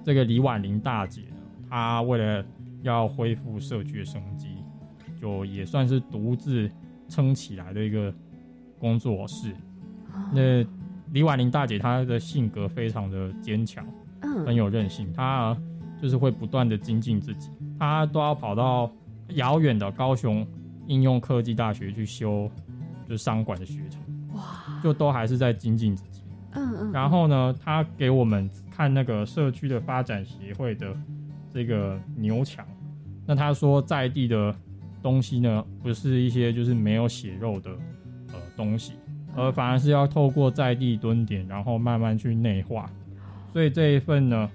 [0.03, 1.37] 这个李婉玲大姐呢，
[1.69, 2.43] 她为了
[2.81, 4.55] 要恢复社区的生机，
[5.21, 6.69] 就也算是独自
[7.07, 8.13] 撑起来的一个
[8.79, 9.53] 工作室。
[10.33, 10.63] 那
[11.17, 13.83] 李婉玲大姐她的性格非常的坚强，
[14.21, 15.11] 嗯，很有韧性。
[15.11, 15.57] 她
[15.99, 17.49] 就是会不断的精进自己，
[17.79, 18.91] 她都要跑到
[19.29, 20.45] 遥远的高雄
[20.85, 22.47] 应用科技大学去修，
[23.09, 23.99] 就是商管的学程。
[24.35, 26.21] 哇，就都还是在精进自己。
[26.51, 26.91] 嗯嗯。
[26.91, 30.95] 然后呢，她给我们看那个社区的发展协会的
[31.51, 32.63] 这个牛墙，
[33.25, 34.55] 那她说在地的
[35.01, 37.71] 东西呢，不是一些就是没有血肉的
[38.33, 38.93] 呃东西。
[39.37, 42.89] 而反而是要透过在地蹲点，然后慢慢去内化，
[43.53, 44.49] 所以这一份呢，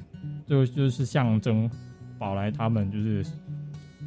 [0.45, 1.71] 就就是象征
[2.19, 3.25] 宝来他们就是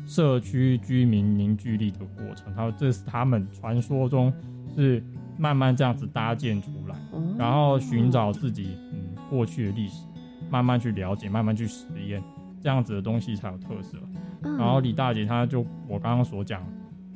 [0.06, 2.54] 社区居民凝聚力的过程。
[2.54, 4.32] 他说这是他们传说中
[4.76, 5.02] 是
[5.38, 6.96] 慢慢这样子搭建出来，
[7.38, 10.06] 然后寻找自己嗯过去的历史，
[10.50, 12.22] 慢慢去了解，慢慢去实验，
[12.62, 13.98] 这样子的东西才有特色。
[14.42, 16.62] 然后李大姐她就我刚刚所讲。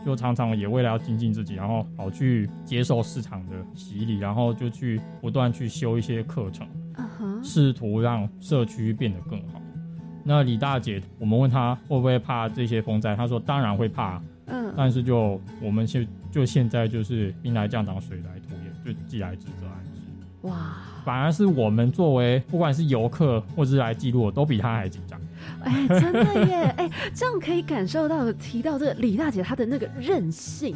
[0.05, 6.67] 就常常也为了要精进自己，然后跑去接受市场的洗礼，然后就去不断去修一些课程，
[7.43, 9.62] 试图让社区变得更好。
[10.23, 20.01] 那李大姐，我们问她会不会怕这些风灾，她说当然会怕，嗯，但是就我们现就现在就是兵来将挡，水来土掩，就既来之则安之。
[20.47, 25.18] 哇，反而是我们作为不管是游客或是来记录，都比他还紧张。
[25.63, 26.74] 哎，真的耶！
[26.78, 30.76] 哎，这样可以感受到提到这个李大姐她的那个韧性，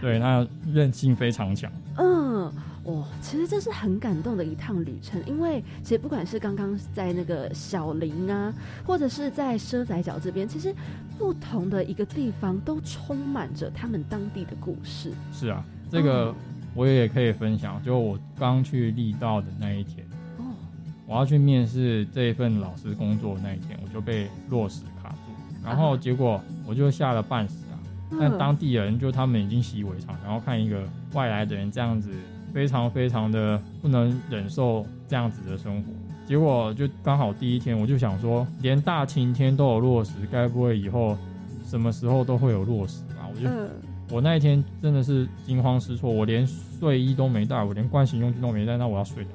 [0.00, 1.70] 对，她韧性非常强。
[1.96, 2.52] 嗯，
[2.84, 8.52] 哇，其实这是很感动的一趟旅程，因为其实不管是刚刚在那个小林啊，
[8.86, 10.74] 或者是在赊仔角这边，其实
[11.18, 15.12] 不同的一个地方都充满着他们当地的故事。
[15.32, 16.34] 是啊，这个
[16.74, 20.04] 我也可以分享，就我刚去立道的那一天。
[21.06, 25.32] 我要去面试这一份老师工作那一天，我就被落石卡住，
[25.64, 27.76] 然后结果我就吓了半死啊！
[28.18, 32.10] 但当地人就他们已经习以为常，然后看一个外来的人这样子，
[32.52, 35.92] 非常非常的不能忍受这样子的生活。
[36.26, 41.18] 结果就刚好第一天，我就想说，连大晴天都有落石，该不会以后
[41.66, 43.28] 什么时候都会有落石吧？
[43.28, 49.30] 我就我那一天真的是惊慌失措，我连睡衣都没带，我连盥洗用具都没带，那我要睡哪？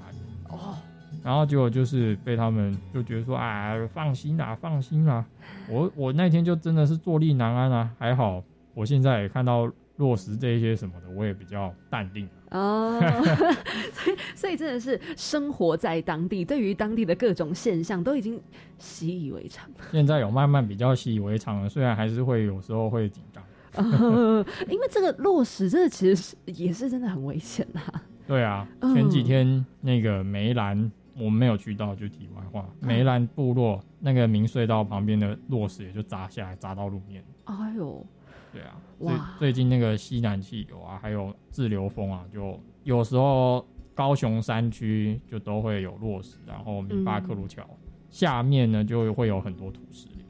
[1.24, 5.26] 然后结果就是被他们就觉得说，哎，放心啦，放心啦。
[5.70, 7.90] 我我那天就真的是坐立难安啊。
[8.00, 12.28] 还好，我现在也看到落实这些什么的，我也比较淡定。
[12.52, 13.00] 哦，
[13.94, 18.42] 所以所以真的是生活在当地，对于当地的各种现象都已经
[18.78, 19.70] 习以为常。
[19.92, 23.44] 现在有慢慢比较习以为常了，虽然还是会有时候会紧张。
[24.68, 28.02] 因为这个落实真的其实是也是真的很危险啊。
[28.26, 30.92] 对啊，前几天那个梅兰。
[31.20, 32.68] 我们没有去到，就题外话。
[32.80, 37.24] 梅兰部落那个明隧道旁边的落石也就砸下来，砸到路面。
[37.44, 38.06] 哎呦，
[38.54, 47.64] 对啊，最最近那个西南气流啊，还有自流风啊，就有时候高雄山区就都会有落石，然后明巴克路桥
[48.10, 50.26] 下面呢就会有很多土石流。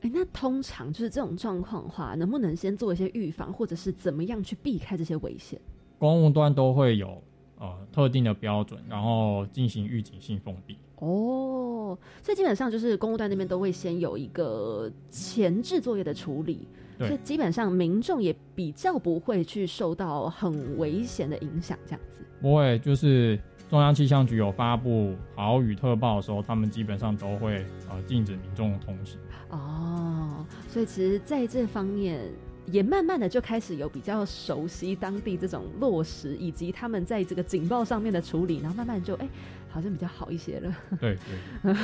[0.00, 5.60] 哎，那通常就是这种状况的话，能不能先做一些预防，或者是怎么样去避开这些危险？
[5.98, 7.22] 公务端都会有。
[7.62, 10.76] 呃，特定的标准，然后进行预警性封闭。
[10.96, 16.66] 哦，所以基本上就是公务段那边都会先有一个前置作业的处理，
[16.98, 22.24] 所以基本上民众也比较不会去受到很危险的影响，这样子。
[22.40, 23.38] 不会，就是
[23.70, 29.20] 中央气象局有发布豪雨特报的时候，他们基本上都会呃禁止民众通行。
[29.50, 32.28] 哦，所以其实在这方面。
[32.66, 39.28] 也慢慢的就开始有比较熟悉当地这种落实，以及他们在这个警报上面的处理，然后慢慢就哎，
[39.70, 40.74] 好像比较好一些了。
[41.00, 41.18] 对
[41.62, 41.74] 对。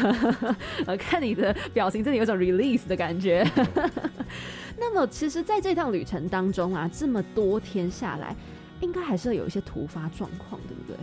[0.87, 3.45] 呃， 看你的表情，真的有种 release 的感觉。
[4.79, 8.35] 那么，其实，在这趟旅程当中啊，这么多天下来，
[8.81, 10.97] 应该还是有一些突发状况，对不对？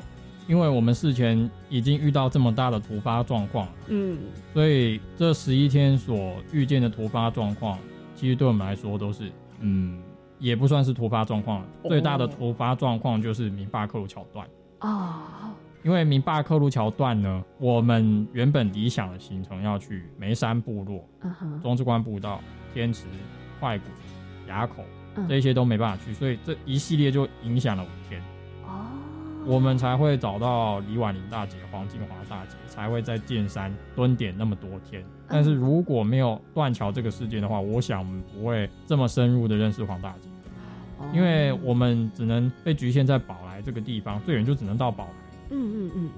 [0.48, 4.18] 因为我们事前已经遇到这么大的突发状况，嗯，
[4.54, 7.80] 所以这十一天所遇见的突发状况，
[8.16, 10.02] 其实对我们来说都是，嗯，
[10.40, 11.66] 也不算是突发状况。
[11.84, 14.48] 最大的突发状况就是明坝克鲁桥段
[14.80, 15.54] 啊，
[15.84, 21.08] 因为明坝克鲁桥段呢，我们原本理想的行程要去梅山部落、
[21.62, 22.42] 中之关步道、
[22.74, 23.06] 天池、
[23.60, 23.86] 快谷、
[24.48, 24.84] 垭口，
[25.30, 28.22] 这些都没办法去，所以这一系列就影响了五天。
[29.46, 35.04] 我们才会找到李婉玲大姐、黄金华大姐，才会在剑山蹲点那么多天。
[35.28, 40.30] 但是如果没有断桥这个事件的话，我想我们不会这么深入的认识黄大姐，
[41.14, 45.12] 因为我们只能被局限在宝来这个地方，最远就只能到宝来。
[45.52, 46.10] 嗯嗯嗯。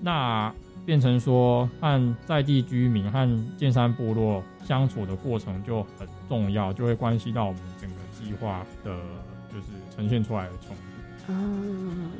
[0.00, 0.52] 那
[0.84, 8.96] 变成说和在地居民和剑山部落相处的过程就很重要，就会关系到我们整个计划的，
[9.52, 10.82] 就是呈现出来的冲突。
[11.28, 12.10] 嗯。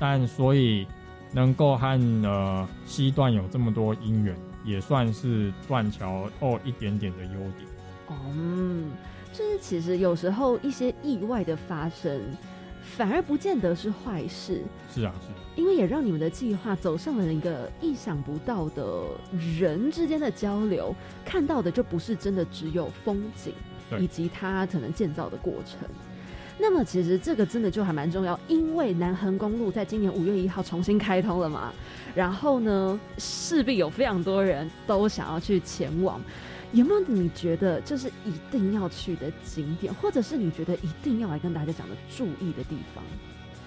[0.00, 0.86] 但所以
[1.30, 1.86] 能够和
[2.24, 4.34] 呃西段有这么多姻缘，
[4.64, 7.68] 也算是断桥后一点点的优点。
[8.08, 8.90] 哦，嗯，
[9.32, 12.20] 就是其实有时候一些意外的发生，
[12.82, 14.62] 反而不见得是坏事。
[14.92, 15.28] 是啊，是。
[15.60, 19.04] 因为也让你们的计划走上了一个意想不到的
[19.58, 20.94] 人之间的交流，
[21.24, 23.52] 看到的就不是真的只有风景，
[23.98, 25.86] 以及它可能建造的过程。
[26.60, 31.72] 那么其实这个真的就还蛮重要，因为南横公路在今年五月一号重新开通了嘛，
[32.14, 36.20] 然后呢，势必有非常多人都想要去前往。
[36.72, 43.02] 有没有你觉得就是一定要去的景点，或者是你觉得一定要来跟大家讲的注意的地方？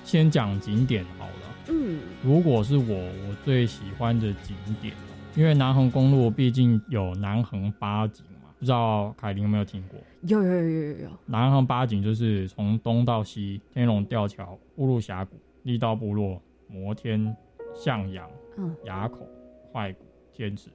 [0.05, 1.33] 先讲景点好了。
[1.69, 4.93] 嗯，如果是我我最喜欢的景点，
[5.35, 8.23] 因为南横公路毕竟有南横八景。
[8.63, 9.99] 不知道凯琳有没有听过？
[10.21, 11.09] 有有有有有。
[11.25, 17.35] 南横八景就是从东到西，天龙吊桥、乌路峡谷、力道部落、摩天、
[17.75, 18.25] 向阳、
[18.57, 19.27] 嗯、崖口、
[19.73, 20.69] 快谷、天池。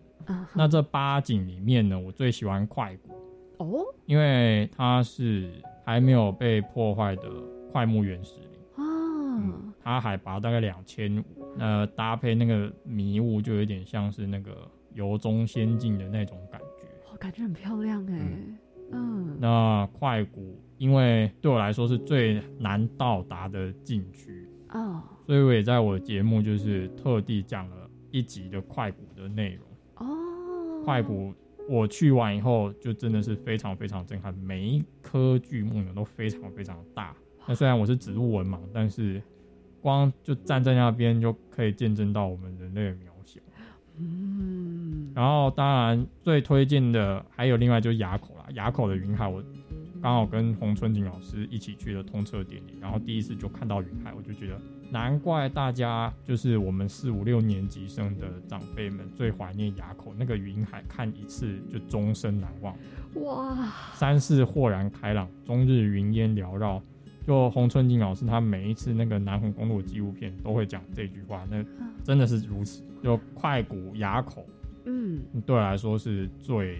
[0.53, 3.15] 那这八景里面呢，我最喜欢快谷
[3.57, 5.51] 哦，因为它是
[5.83, 7.23] 还没有被破坏的
[7.73, 9.73] 快木原石林哦。
[9.83, 11.25] 它海拔大概两千五，
[11.57, 16.61] 那搭配那个迷雾，就有点像是那个游中仙境的那种感。
[17.19, 18.21] 感觉很漂亮哎，
[18.93, 29.67] 嗯，那快谷因为对我来说是最难到达的禁区哦，所以我也在我的节目就是特地讲了一集的快谷的内容
[29.97, 30.85] 哦。
[30.85, 31.35] 快谷
[31.69, 37.15] 我去完以后就真的是非常非常震撼，每一棵巨木呢都非常非常大。
[37.47, 39.21] 那虽然我是植物文盲，但是
[39.83, 43.08] 光就站在那边就可以见证到我们人类的。
[43.99, 49.43] 嗯，然后当然最推荐的还有另外就是垭口啦，垭口的云海，我
[50.01, 62.75] 刚好跟洪春景老师一起去了通车典礼，然后第一次就看到云海，我就觉得难怪大家就是我们四五六年级生的长辈们最怀念垭口那个云海，看一次就终身难忘。
[63.15, 66.81] 哇，山势豁然开朗，终日云烟缭绕。
[67.29, 71.63] 就洪春景老师他每一次那个南横公路纪录片都会讲这句话，那
[72.03, 72.83] 真的是如此。
[73.03, 74.47] 就快谷垭口，
[74.87, 76.79] 嗯，对我来说是最，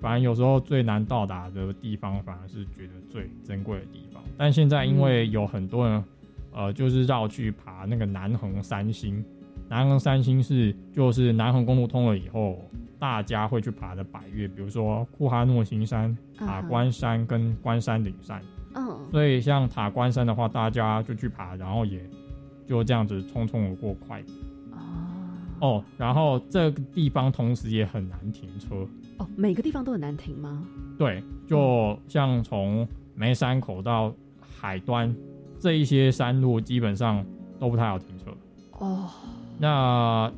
[0.00, 4.22] 反正有时候最难到达的地方，反而是觉得最珍贵的地方。
[4.38, 6.02] 但现在因为有很多人，
[6.50, 9.22] 呃，就是绕去爬那个南横三星，
[9.68, 12.58] 南横三星是就是南横公路通了以后，
[12.98, 18.40] 大家会去爬的百越，比如说库哈诺新山、塔关山跟关山顶山。
[18.40, 18.59] 嗯，
[19.10, 22.00] 所以像塔关山的话，大家就去爬，然后也
[22.66, 24.22] 就这样子匆匆而过快。
[25.60, 28.74] 哦，然后这个地方同时也很难停车
[29.18, 29.28] 哦。
[29.36, 30.66] 每个地方都很难停吗？
[30.98, 34.14] 对，就像从梅山口到
[34.58, 35.14] 海端
[35.58, 37.22] 这一些山路，基本上
[37.58, 38.30] 都不太好停车
[38.78, 39.10] 哦。
[39.58, 40.32] 那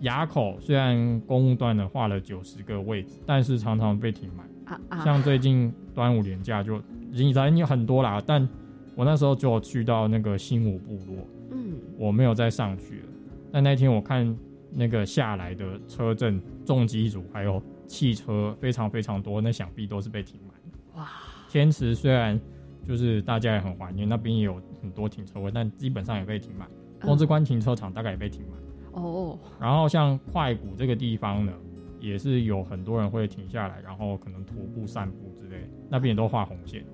[0.00, 5.04] 垭口虽然公路段呢画了九十个位置，但是常常被停满啊啊。
[5.04, 6.76] 像最近端午连假就
[7.10, 8.48] 已经有很多啦，但
[8.94, 13.06] 我那时候就去到那个新武部落，嗯，我没有再上去了。
[13.52, 14.36] 但那天我看。
[14.70, 21.02] 那个下来的车阵重机组还有汽车非常非常多，那想必都是被停满。
[21.02, 21.08] 哇！
[21.48, 22.38] 天池虽然
[22.86, 26.68] 就是大家也很怀念，那边也有很多停车位，但基本上也被停满。
[27.00, 29.02] 公之关停车场大概也被停满。
[29.02, 29.38] 哦。
[29.58, 31.52] 然后像快谷这个地方呢，
[32.00, 36.84] 也是有很多人会停下来，然后可能徒步散步之类，那边也都画红线。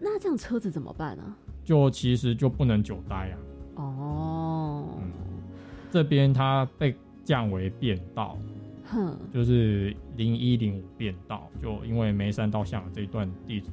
[0.00, 1.36] 那这样车子怎么办呢？
[1.64, 3.38] 就其实就不能久待啊。
[3.76, 4.88] 哦。
[5.90, 6.94] 这边它被
[7.24, 8.36] 降为变道，
[8.84, 13.70] 哼，就是零一零五变道，就因为眉山到象这一段地址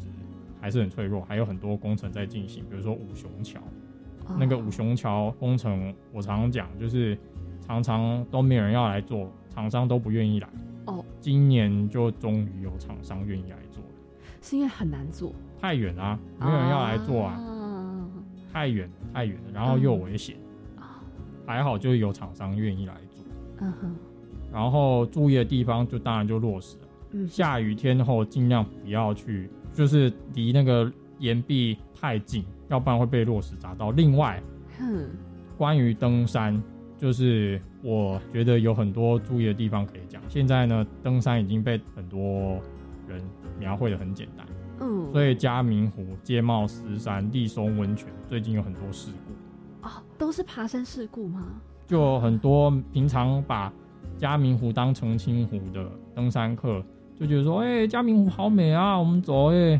[0.61, 3.59] 还是很脆弱，还有很多工程在进行，比如说五雄桥，
[4.39, 7.17] 那个五雄桥工程，我常常讲，就是
[7.59, 10.49] 常常都没有人要来做，厂商都不愿意来。
[10.85, 13.89] 哦，今年就终于有厂商愿意来做了，
[14.41, 17.39] 是因为很难做，太远啊，没有人要来做啊，
[18.51, 20.35] 太远太远了，然后又危险，
[21.45, 23.23] 还好就是有厂商愿意来做，
[23.59, 23.95] 嗯哼，
[24.51, 33.91] 然后注意的地方就当然就落实了，嗯，下雨天后尽量不要去，就是离那个岩壁太近，要不然会被落石砸到。
[33.91, 34.43] 另外，
[34.77, 35.07] 哼，
[35.57, 36.61] 关于登山。
[37.03, 40.21] 就是我觉得有很多注意的地方可以讲。
[40.29, 42.61] 现在呢，登山已经被很多
[43.09, 43.21] 人
[43.59, 44.47] 描绘的很简单，
[44.79, 49.85] 嗯，所以嘉明湖、街茂石山、立松温泉最近有很多事故。
[49.85, 51.43] 哦，都是爬山事故吗？
[51.85, 53.69] 就很多平常把
[54.17, 55.85] 嘉明湖当澄清湖的
[56.15, 56.81] 登山客，
[57.19, 59.77] 就觉得说，哎，嘉明湖好美啊，我们走，哎，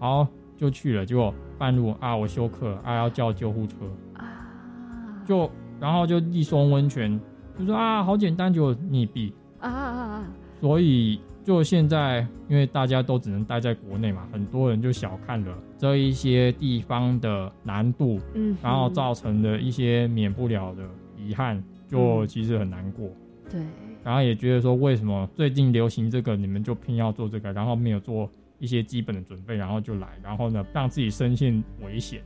[0.00, 1.06] 好就去了。
[1.06, 3.76] 结果半路啊，我休克，啊，要叫救护车
[4.14, 5.48] 啊，就。
[5.84, 7.20] 然后就一松温泉，
[7.58, 9.30] 就说啊，好简单，就溺毙
[9.60, 10.26] 啊啊啊！
[10.58, 20.82] 所以就现在，因为大家都只能待在国内嘛，很多人就小看了这一些地方的难度，嗯，然后造成的一些免不了的
[21.18, 23.10] 遗憾，就其实很难过。
[23.50, 23.60] 对，
[24.02, 28.26] 然后也觉得说，为什么最近流行这个，你们就偏要做这个，然后没有做
[28.58, 32.22] 一些基本的准备，然后就来，然后呢，让自己深陷危险。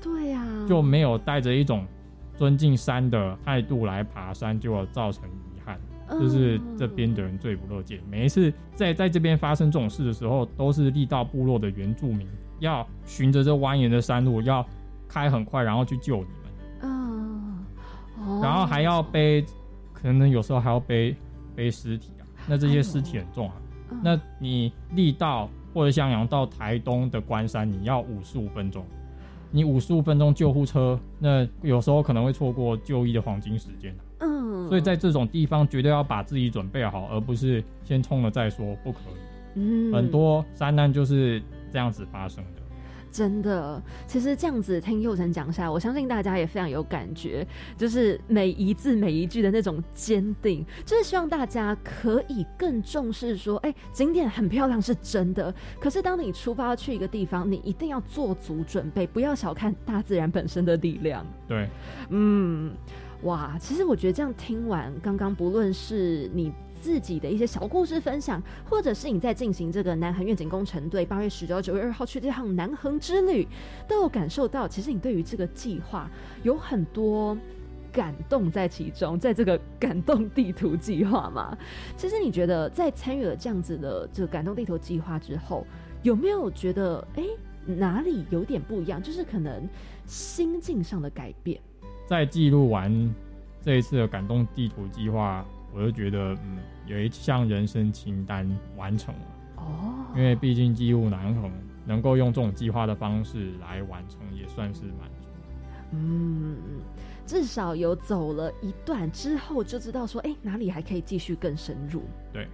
[0.00, 1.84] 对呀，就没有带着一种。
[2.40, 5.78] 尊敬山的态度来爬山，就要造成遗憾，
[6.18, 8.00] 就是这边的人最不乐见。
[8.08, 12.26] 每一次在在这边发生这种事的时候，都是力道部落的原住民
[12.58, 14.66] 要循着这蜿蜒的山路，要
[15.06, 16.50] 开很快，然后去救你们。
[16.80, 19.44] 嗯，然后还要背，
[19.92, 21.14] 可能有时候还要背
[21.54, 22.24] 背尸体啊。
[22.46, 23.56] 那这些尸体很重啊。
[24.02, 28.82] 那你力道或者像阳到台东的关山，你要五十五分钟。
[29.50, 39.60] 你五十五分钟救护车，那有时候可能会错过就医的黄金时间嗯，所以在这种地方绝对要把自己准备好，而不是先冲了再说，不可以。
[39.60, 41.42] 嗯，很多灾难就是
[41.72, 42.59] 这样子发生的。
[43.10, 47.46] 真的，其实这样子听佑成讲下来，我相信大家也非常有感觉，
[47.76, 61.26] 就是每一字每一句的那种坚定，就是希望大家可以更重视说，哎，景点很漂亮是真的，可是当你出发去一个地方，你一定要做足准备，不要小看大自然本身的力量。
[61.48, 61.68] 对，
[62.10, 62.72] 嗯，
[63.22, 66.52] 哇，其实我觉得这样听完刚刚，不论是你。
[66.80, 73.46] 自己的一些小故事分享，或者是你在进行这个南横愿景工程队八月十九、九月二号去这趟南横之旅，
[73.86, 76.10] 都有感受到，其实你对于这个计划
[76.42, 77.36] 有很多
[77.92, 81.56] 感动在其中，在这个感动地图计划嘛。
[81.96, 85.66] 其实你觉得在参与了这样子的这个感动地图计划之后，
[86.02, 87.24] 有没有觉得哎
[87.66, 89.02] 哪里有点不一样？
[89.02, 89.68] 就是可能
[90.06, 91.60] 心境上的改变。
[92.06, 93.14] 在记录完
[93.62, 95.44] 这一次的感动地图计划。
[95.72, 99.20] 我就觉得，嗯，有一项人生清单完成了
[99.56, 101.50] 哦，因为毕竟机务难逢，
[101.86, 105.28] 能够用这种计划的方式来完成，也算是满足。
[105.92, 106.56] 嗯，
[107.26, 112.02] 至少有走了一段之后，就知道说，哎，哪里还可以继续更深入。
[112.32, 112.48] 对，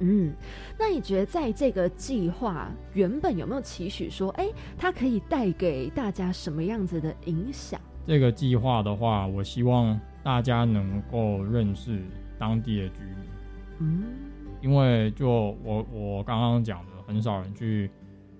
[0.00, 0.32] 嗯，
[0.78, 4.48] 那你觉得在这个计划原本有没有期许说，哎，
[4.78, 7.80] 它可以带给大家什么样子的影响？
[8.06, 12.02] 这个计划的话，我希望大家能够认识。
[12.42, 13.24] 当地的居民，
[13.78, 14.02] 嗯，
[14.60, 17.88] 因为就我我刚刚讲的，很少人去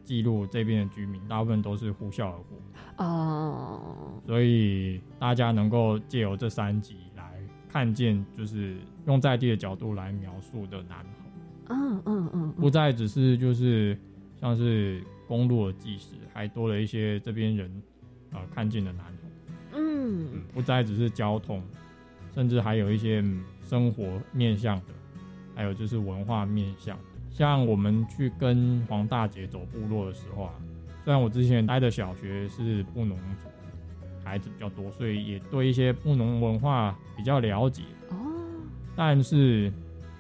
[0.03, 2.59] 记录这边的居民，大部分都是呼啸而过。
[2.97, 7.23] 哦，所以大家能够借由这三集来
[7.69, 8.77] 看见，就是
[9.07, 13.97] 用在地的角度来描述的南横，嗯嗯嗯，不再只是就是
[14.41, 17.83] 像是公路的纪实，还多了一些这边人
[18.33, 21.63] 呃看见的南横，嗯，不再只是交通，
[22.35, 23.25] 甚至还有一些。
[23.65, 24.87] 生活面向的，
[25.55, 27.05] 还有就是文化面向的。
[27.31, 30.53] 像我们去跟黄大姐走部落的时候啊，
[31.05, 33.49] 虽然我之前待的小学是布农族
[34.23, 38.17] 孩子比较多，所以也对一些布农文化比较了解哦。
[38.95, 39.73] 但是，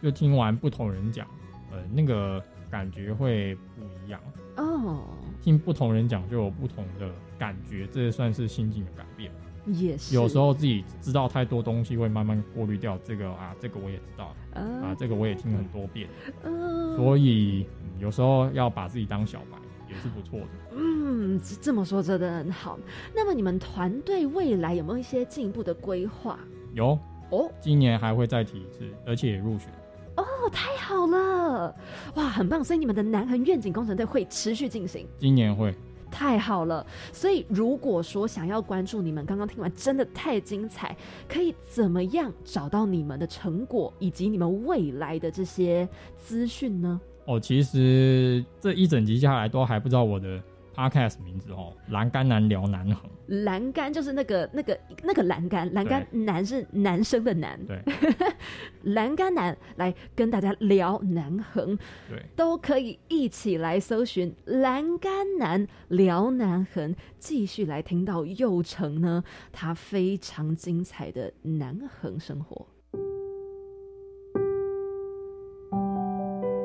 [0.02, 1.26] 就听完不同人讲，
[1.70, 4.20] 呃，那个感觉会不一样
[4.56, 5.04] 哦。
[5.42, 9.30] 听不同人讲就有不同的感觉，这算是心境的改变。
[9.66, 12.98] 也是，有时候自己知道太多东西，会慢慢过滤掉。
[13.04, 16.08] 这个啊，这个我也知道，啊，这个我也听很多遍。
[16.42, 17.66] 嗯，所以
[17.98, 19.58] 有时候要把自己当小白
[19.88, 20.46] 也是不错的。
[20.76, 22.78] 嗯，这么说真的很好。
[23.14, 26.38] 那么你们团队未来有没有一些进一步的规划？
[26.74, 26.98] 有，
[27.30, 29.68] 哦，今年还会再提一次，而且也入选。
[30.16, 31.74] 哦，太好了，
[32.16, 32.62] 哇，很棒！
[32.62, 35.74] 所以你们的南横愿景工程队会持续进行，今年会。
[36.12, 40.94] 太好了，所以如果说想要关注你们，刚刚听完真的太精彩，
[41.26, 47.00] 可以怎么样找到你们的成果以及你们未来的这些资讯呢？
[47.24, 50.40] 哦，其实这一整集下来都还不知道我的。
[50.74, 53.10] Podcast 名字哦，栏杆男聊南横。
[53.44, 57.58] 栏杆就是那个那个那个栏杆，栏杆男是男生的男。
[57.66, 57.80] 对，
[58.92, 72.66] 栏杆男来跟大家聊南横，对，都可以一起来搜寻栏杆男聊南横，继续来听到佑成呢他非常精彩的南横生活。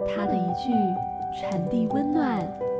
[0.09, 0.71] 他的一句
[1.39, 2.76] 传递温暖。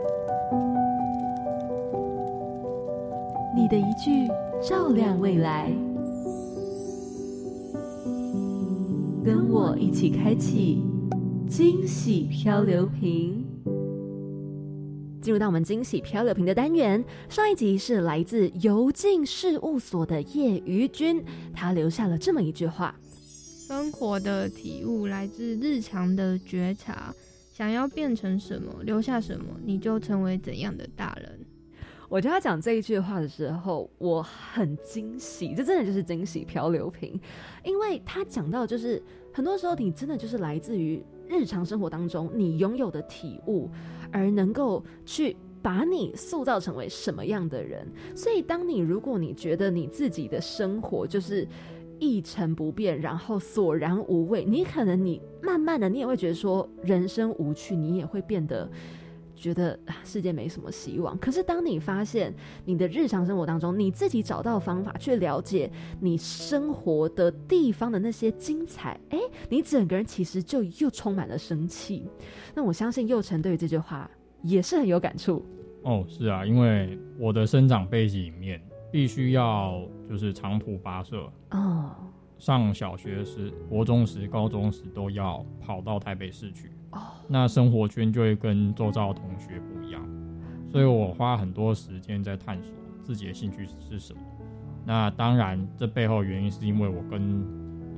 [3.57, 4.27] 你的一句
[4.61, 5.65] 照亮未来，
[9.25, 10.83] 跟我一起开启
[11.49, 13.43] 惊喜漂流瓶。
[15.19, 22.93] 进入到我们惊喜漂流瓶的单元，上一集是来自游进事务所的叶于君，他留下了这么一句话：
[23.67, 27.11] 生活的体悟来自日常的觉察，
[27.51, 31.39] 想要变成什么，留下什么，你就成为怎样的大人。
[32.09, 37.19] 我觉得他讲这一句话的时候，我很惊喜，这真的就是惊喜漂流瓶，
[37.65, 39.01] 因为他讲到就是
[39.33, 43.69] 很多时候你真的就是来自于日常生活当中你拥有的体悟，
[44.09, 47.85] 而能够去把你塑造成为什么样的人。
[48.15, 51.45] 所以，当你如果你觉得你自己的生活就是
[51.99, 58.69] 一成不变，然后索然无味，你可能你慢慢的你也会觉得说人生无趣，你也会变得。
[59.37, 62.33] 觉得世界没什么希望，可是当你发现
[62.65, 72.09] 你的日常生活当中，你自己找到方法去了解你生活的地方的那些精彩，哎，你整个人其实就又充满了生气。
[72.55, 74.09] 那我相信佑成对于这句话
[74.41, 75.45] 也是很有感触。
[75.83, 78.61] 哦，是啊，因为我的生长背景里面
[78.91, 81.95] 必须要就是长途跋涉哦，
[82.37, 86.71] 上小学时、国中时、高中时都要跑到台北市去。
[87.27, 90.01] 那生活圈就会跟周遭同学不一样，
[90.69, 92.73] 所以我花很多时间在探索
[93.03, 94.21] 自己的兴趣是什么。
[94.85, 97.45] 那当然，这背后原因是因为我跟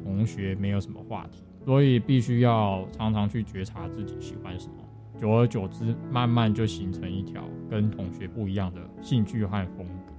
[0.04, 4.74] 同学没有什么话题，所以必须要常常去觉察自己喜欢什么。
[5.20, 10.14] 久而久之，慢慢就形成一条跟同学不一样的兴趣和风格。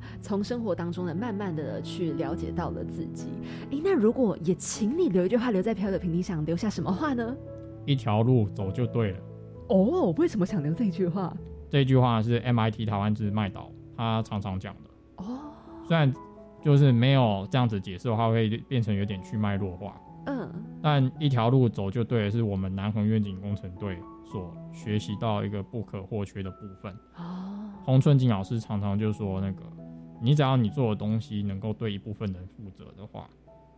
[0.00, 3.28] 嗯，从生活当中呢，慢慢的去了解到了自己。
[3.70, 7.36] 哎，那如果也请你留一句话留在漂流瓶，你想留下什么话呢？
[7.84, 9.18] 一条路走就对了。
[9.68, 11.34] 哦，为什么想留这句话？
[11.70, 14.90] 这句话是 MIT 台湾之麦岛他常常讲的。
[15.16, 15.38] 哦，
[15.86, 16.12] 虽然
[16.62, 19.94] 就是没有这样子解释的话，会变成有点去脉络化。
[20.26, 20.50] 嗯，
[20.82, 26.92] 但一条路走就对了，是我们南横愿景工程队所学习到一个不可或缺的部分。
[27.16, 27.44] 哦。
[27.84, 29.62] 洪春景老师常常就说：“那个，
[30.20, 33.28] 你只要你做的东西能够对一部分人负责的话，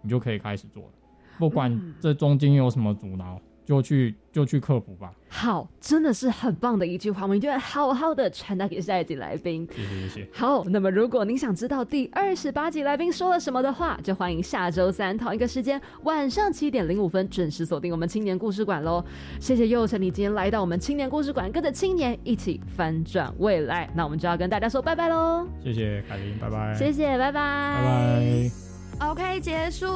[0.03, 0.93] 你就可以开始做了，
[1.39, 5.13] 不管这中间有什么阻挠。”就去就去克服吧。
[5.33, 9.67] 好，真的是很棒的一句话，我们一定要好好的传达给下一集来宾。
[9.75, 10.29] 谢谢谢谢。
[10.33, 19.05] 好，那么如果您想知道第二十八集来宾说了什么的话，就欢迎下周三同一个时间晚上七点零五分准时锁定我们青年故事馆喽。
[19.39, 23.89] 谢谢佑成，你今天来到我们青年故事馆，跟着青年一起翻转未来。
[23.95, 25.47] 那我们就要跟大家说拜拜喽。
[25.63, 26.75] 谢谢凯琳，拜拜。
[26.75, 27.33] 谢谢，拜拜。
[27.33, 28.70] 拜拜。
[29.01, 29.87] OK，结束，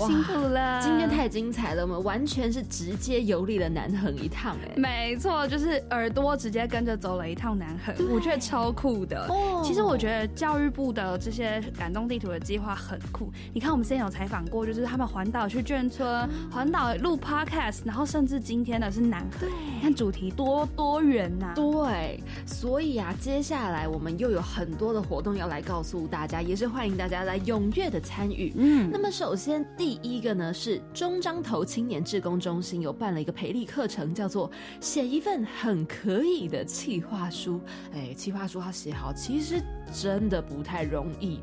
[0.00, 0.82] 辛苦了。
[0.82, 9.26] 今天太精彩了，我们完全是直接游历了南横一趟，哎，没错，就是耳朵直接跟着走了一趟南横，我觉得超酷的。
[9.28, 13.30] 哦其实我觉得教育部的这些感动地图的计划很酷。
[13.52, 21.52] 你看，我们之前有采访过，就是他们环岛去眷村，环岛录 Podcast，然后甚至今天的是南横，你看主题多多元呐。
[21.54, 28.49] 对，所以啊，接下来我们又有很多的活动要来告诉大家，也是欢迎大家来踊跃的参与。
[28.56, 37.60] 嗯，那么首先第一个呢是中彰投青年志工中心有办了一个培力课程，叫做写一份很可以的企划书。
[37.92, 41.40] 哎，企划书要写好，其实真的不太容易。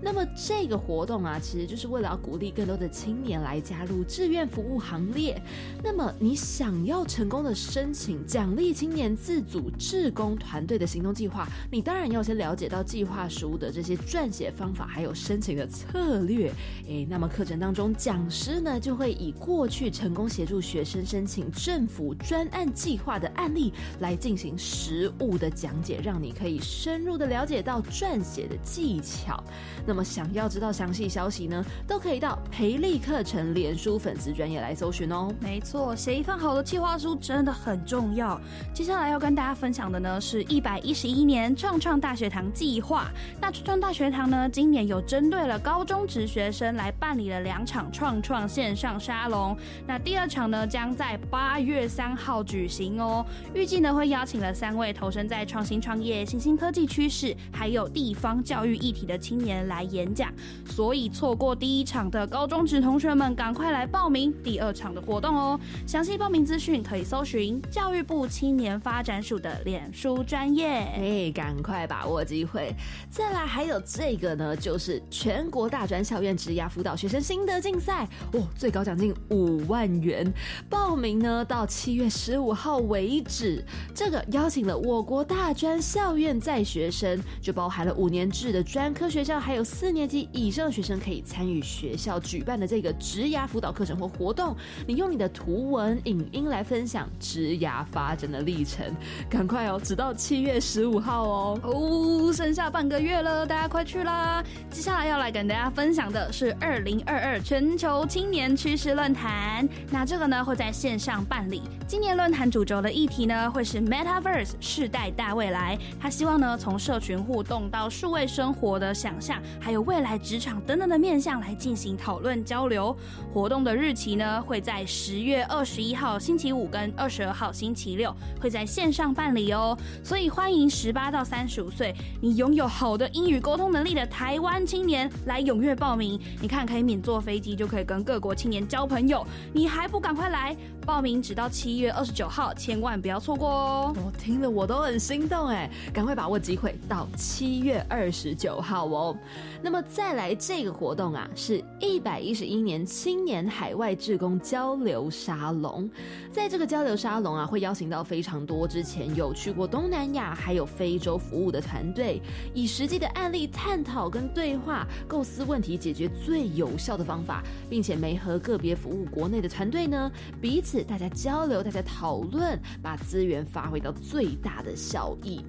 [0.00, 5.40] 那么这个活动啊，其实就是为了要鼓励更多的青年来加入志愿服务行列。
[5.82, 16.52] 那么你想要成功的申请奖励青年自组志工团队的行动计划，你当然要先了解到计划书的这些撰写方法，还有申请的策略。
[16.86, 29.42] 诶，那么课程当中讲师呢，就会以过去成功协助学生申请政府专案计划的案例来进行实物的讲解，让你可以深入的了解到撰写的技巧。
[29.86, 35.28] 那么想要知道详细消息呢，都可以到培力课程脸书粉丝专业来搜寻哦。
[35.40, 38.40] 没错，写一份好的计划书真的很重要。
[38.72, 43.10] 接下来要跟大家分享的呢，是一百一十一年创创大学堂计划。
[43.40, 49.56] 那创创大学堂呢，今年有针对了高中职学生来办理了两场创创线上沙龙。
[49.86, 53.26] 那第二场呢，将在八月三号举行哦。
[53.52, 60.32] 预计呢，会邀请了三位投身在创新创业、新兴科技趋势，还有地方教育议题的青年来来演讲。
[60.64, 65.58] 所以错过第一场的高中职同学们，赶快来报名第二场的活动哦。
[65.86, 70.66] 详细报名资讯可以搜寻教育部青年发展署的脸书专业。
[70.66, 72.74] 哎，赶快把握机会！
[73.10, 80.32] 再来，还有这个呢，就是全国大专校院职涯辅导学生心得竞赛哦，最高奖金五万元。
[80.68, 83.64] 报名呢到七月十五号为止。
[83.94, 94.54] 这个邀请了我国大专校院在学生，就包含了五年制的专科学校，还有四年级以上的学生可以参与学校举办的这个职涯辅导课程或活动。
[94.86, 98.84] 你用你的图文、影音来分享职涯发展的历程，
[99.30, 101.60] 赶快哦，直到七月十五号哦。
[101.62, 104.44] 哦，剩下半个月了，大家快去啦！
[104.70, 109.68] 接下来要来跟大家分享的是二零二二全球青年趋势论坛。
[109.90, 111.62] 那这个呢会在线上办理。
[111.86, 115.78] 今年论坛主轴的议题呢会是 Metaverse 世代大未来。
[116.00, 122.96] 他希望呢从社群互动到数位生活的想象，还有未来职场等等的面向来进行讨论交流。
[123.32, 129.76] 活动的日期呢会在十月二十一号星期五跟二十二号星期六会在线上办理哦。
[130.02, 136.20] 所以欢迎十八到三十五岁，你拥有好的英语沟通能力的台湾青年来踊跃报名。
[136.40, 141.22] 你看可以免坐飞机就可以跟各国青年交朋友，你还不赶快来报名？
[141.22, 143.96] 直到七月二十九号，千万不要错过哦！
[144.04, 149.16] 我听了我都很心动哎，赶快把握机会，到七月二十九号哦。
[149.62, 155.88] 那么再来这个活动啊，是一百一十一年青年海外志工交流沙龙。
[156.30, 162.20] 在这个交流沙龙啊，会邀请到非常多之前有去过东南亚还有非洲服务的团队，
[162.52, 170.10] 以实际的案例探讨跟对话，构思问题解决最有效的方法，并且没和个别服务国内的团队呢，
[170.42, 175.44] 彼此大家交流，大家讨论，把资源发挥到最大的效益。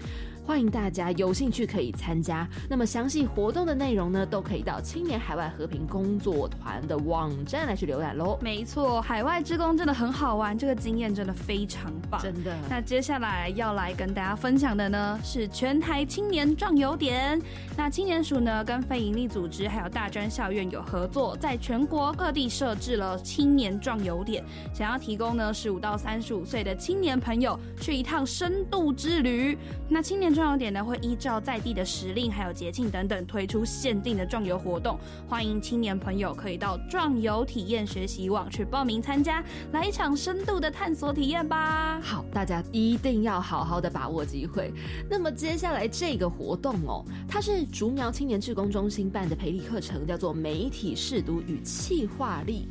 [0.45, 2.47] 欢迎大家有兴趣可以参加。
[2.69, 8.37] 那么详细活动的内容呢，都可以到青年海外和平工作团的网站来去浏览喽。
[8.41, 12.21] 没错，海外职工真的很好玩，这个经验真的非常棒。
[12.21, 12.55] 真的。
[12.69, 17.41] 那接下来要来跟大家分享的呢，是全台青年壮游点。
[17.75, 24.43] 那青年署呢，跟非营利组织还有大专校院有合作，在全国各地设置了青年壮游点，
[24.75, 29.57] 想要提供呢十五到三十五岁的青年朋友去一趟深度之旅。
[29.89, 34.99] 那青年壮游点呢，会依照在地的时令还有节庆等等，推出限定的壮游活动。
[35.29, 42.01] 欢迎青年朋友可以到壮游体验学习网去报名参加，来一场深度的探索体验吧。
[42.03, 44.73] 好，大家一定要好好的把握机会。
[45.09, 52.67] 那么接下来这个活动哦，它是竹苗青年志工中心办的培力课程，叫做媒体试读与企划力。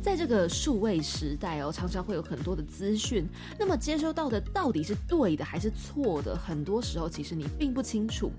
[0.00, 3.26] 在这个数位时代哦，常常会有很多的资讯，
[3.58, 6.36] 那么接收到的到底是对的还是错的？
[6.36, 8.30] 很多时候其实你并不清楚。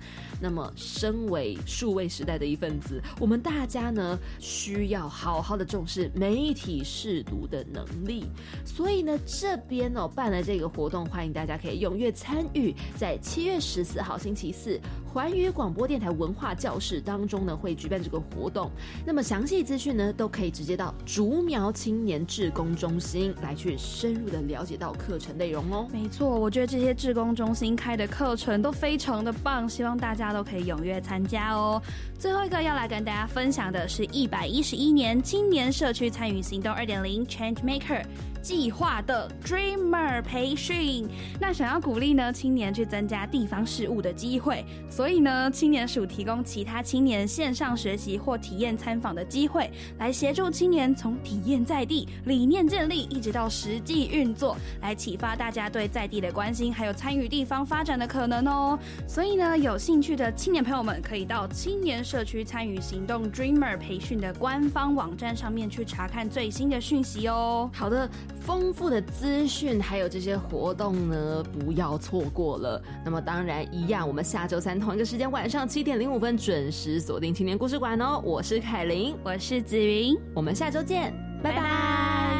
[0.42, 8.26] 那么，身为数位时代的一份子，我们大家呢需要好好的重视媒体试读的能力。
[8.66, 12.74] 所以呢，这边哦办了这个活动，欢迎大家可以踊跃参与。
[12.98, 14.80] 在七月十四号星期四，
[15.12, 18.70] 环宇广播电台文化教室当中呢会举办这个活动。
[19.06, 25.88] 那么详细资讯呢都可以直接到竹苗青年志工中心来去深入的了解到课程内容哦。
[25.92, 31.82] 没错，我觉得这些志工中心开的课程都非常的棒，希望大家都可以踊跃参加哦。
[32.18, 38.04] 最后一个要来跟大家分享的是一百一十一年青年社区参与行动二点零 Change Maker。
[38.42, 41.08] 计划的 Dreamer 培训，
[41.40, 58.80] 那想要鼓励呢青年去增加地方事务的机会，所以呢青年署提供其他青年线上学习或体验参访的机会，来协助青年从体验在地、理念建立，一直到实际运作，来启发大家对在地的关心，还有参与地方发展的可能哦。
[59.08, 67.70] 所以呢有兴趣的青年朋友们，可以到青年社区参与行动 Dreamer 培训的官方网站上面去查看最新的讯息哦。
[67.74, 68.10] 好的。
[68.42, 72.82] 丰富的资讯，还有这些活动呢，不要错过了。
[73.04, 78.22] 那么当然一样，我们下周三同一个时间晚上七点零五分准时锁定青年故事馆哦。
[78.24, 81.14] 我是凯琳，我是子云，我们下周见，
[81.44, 82.39] 拜拜。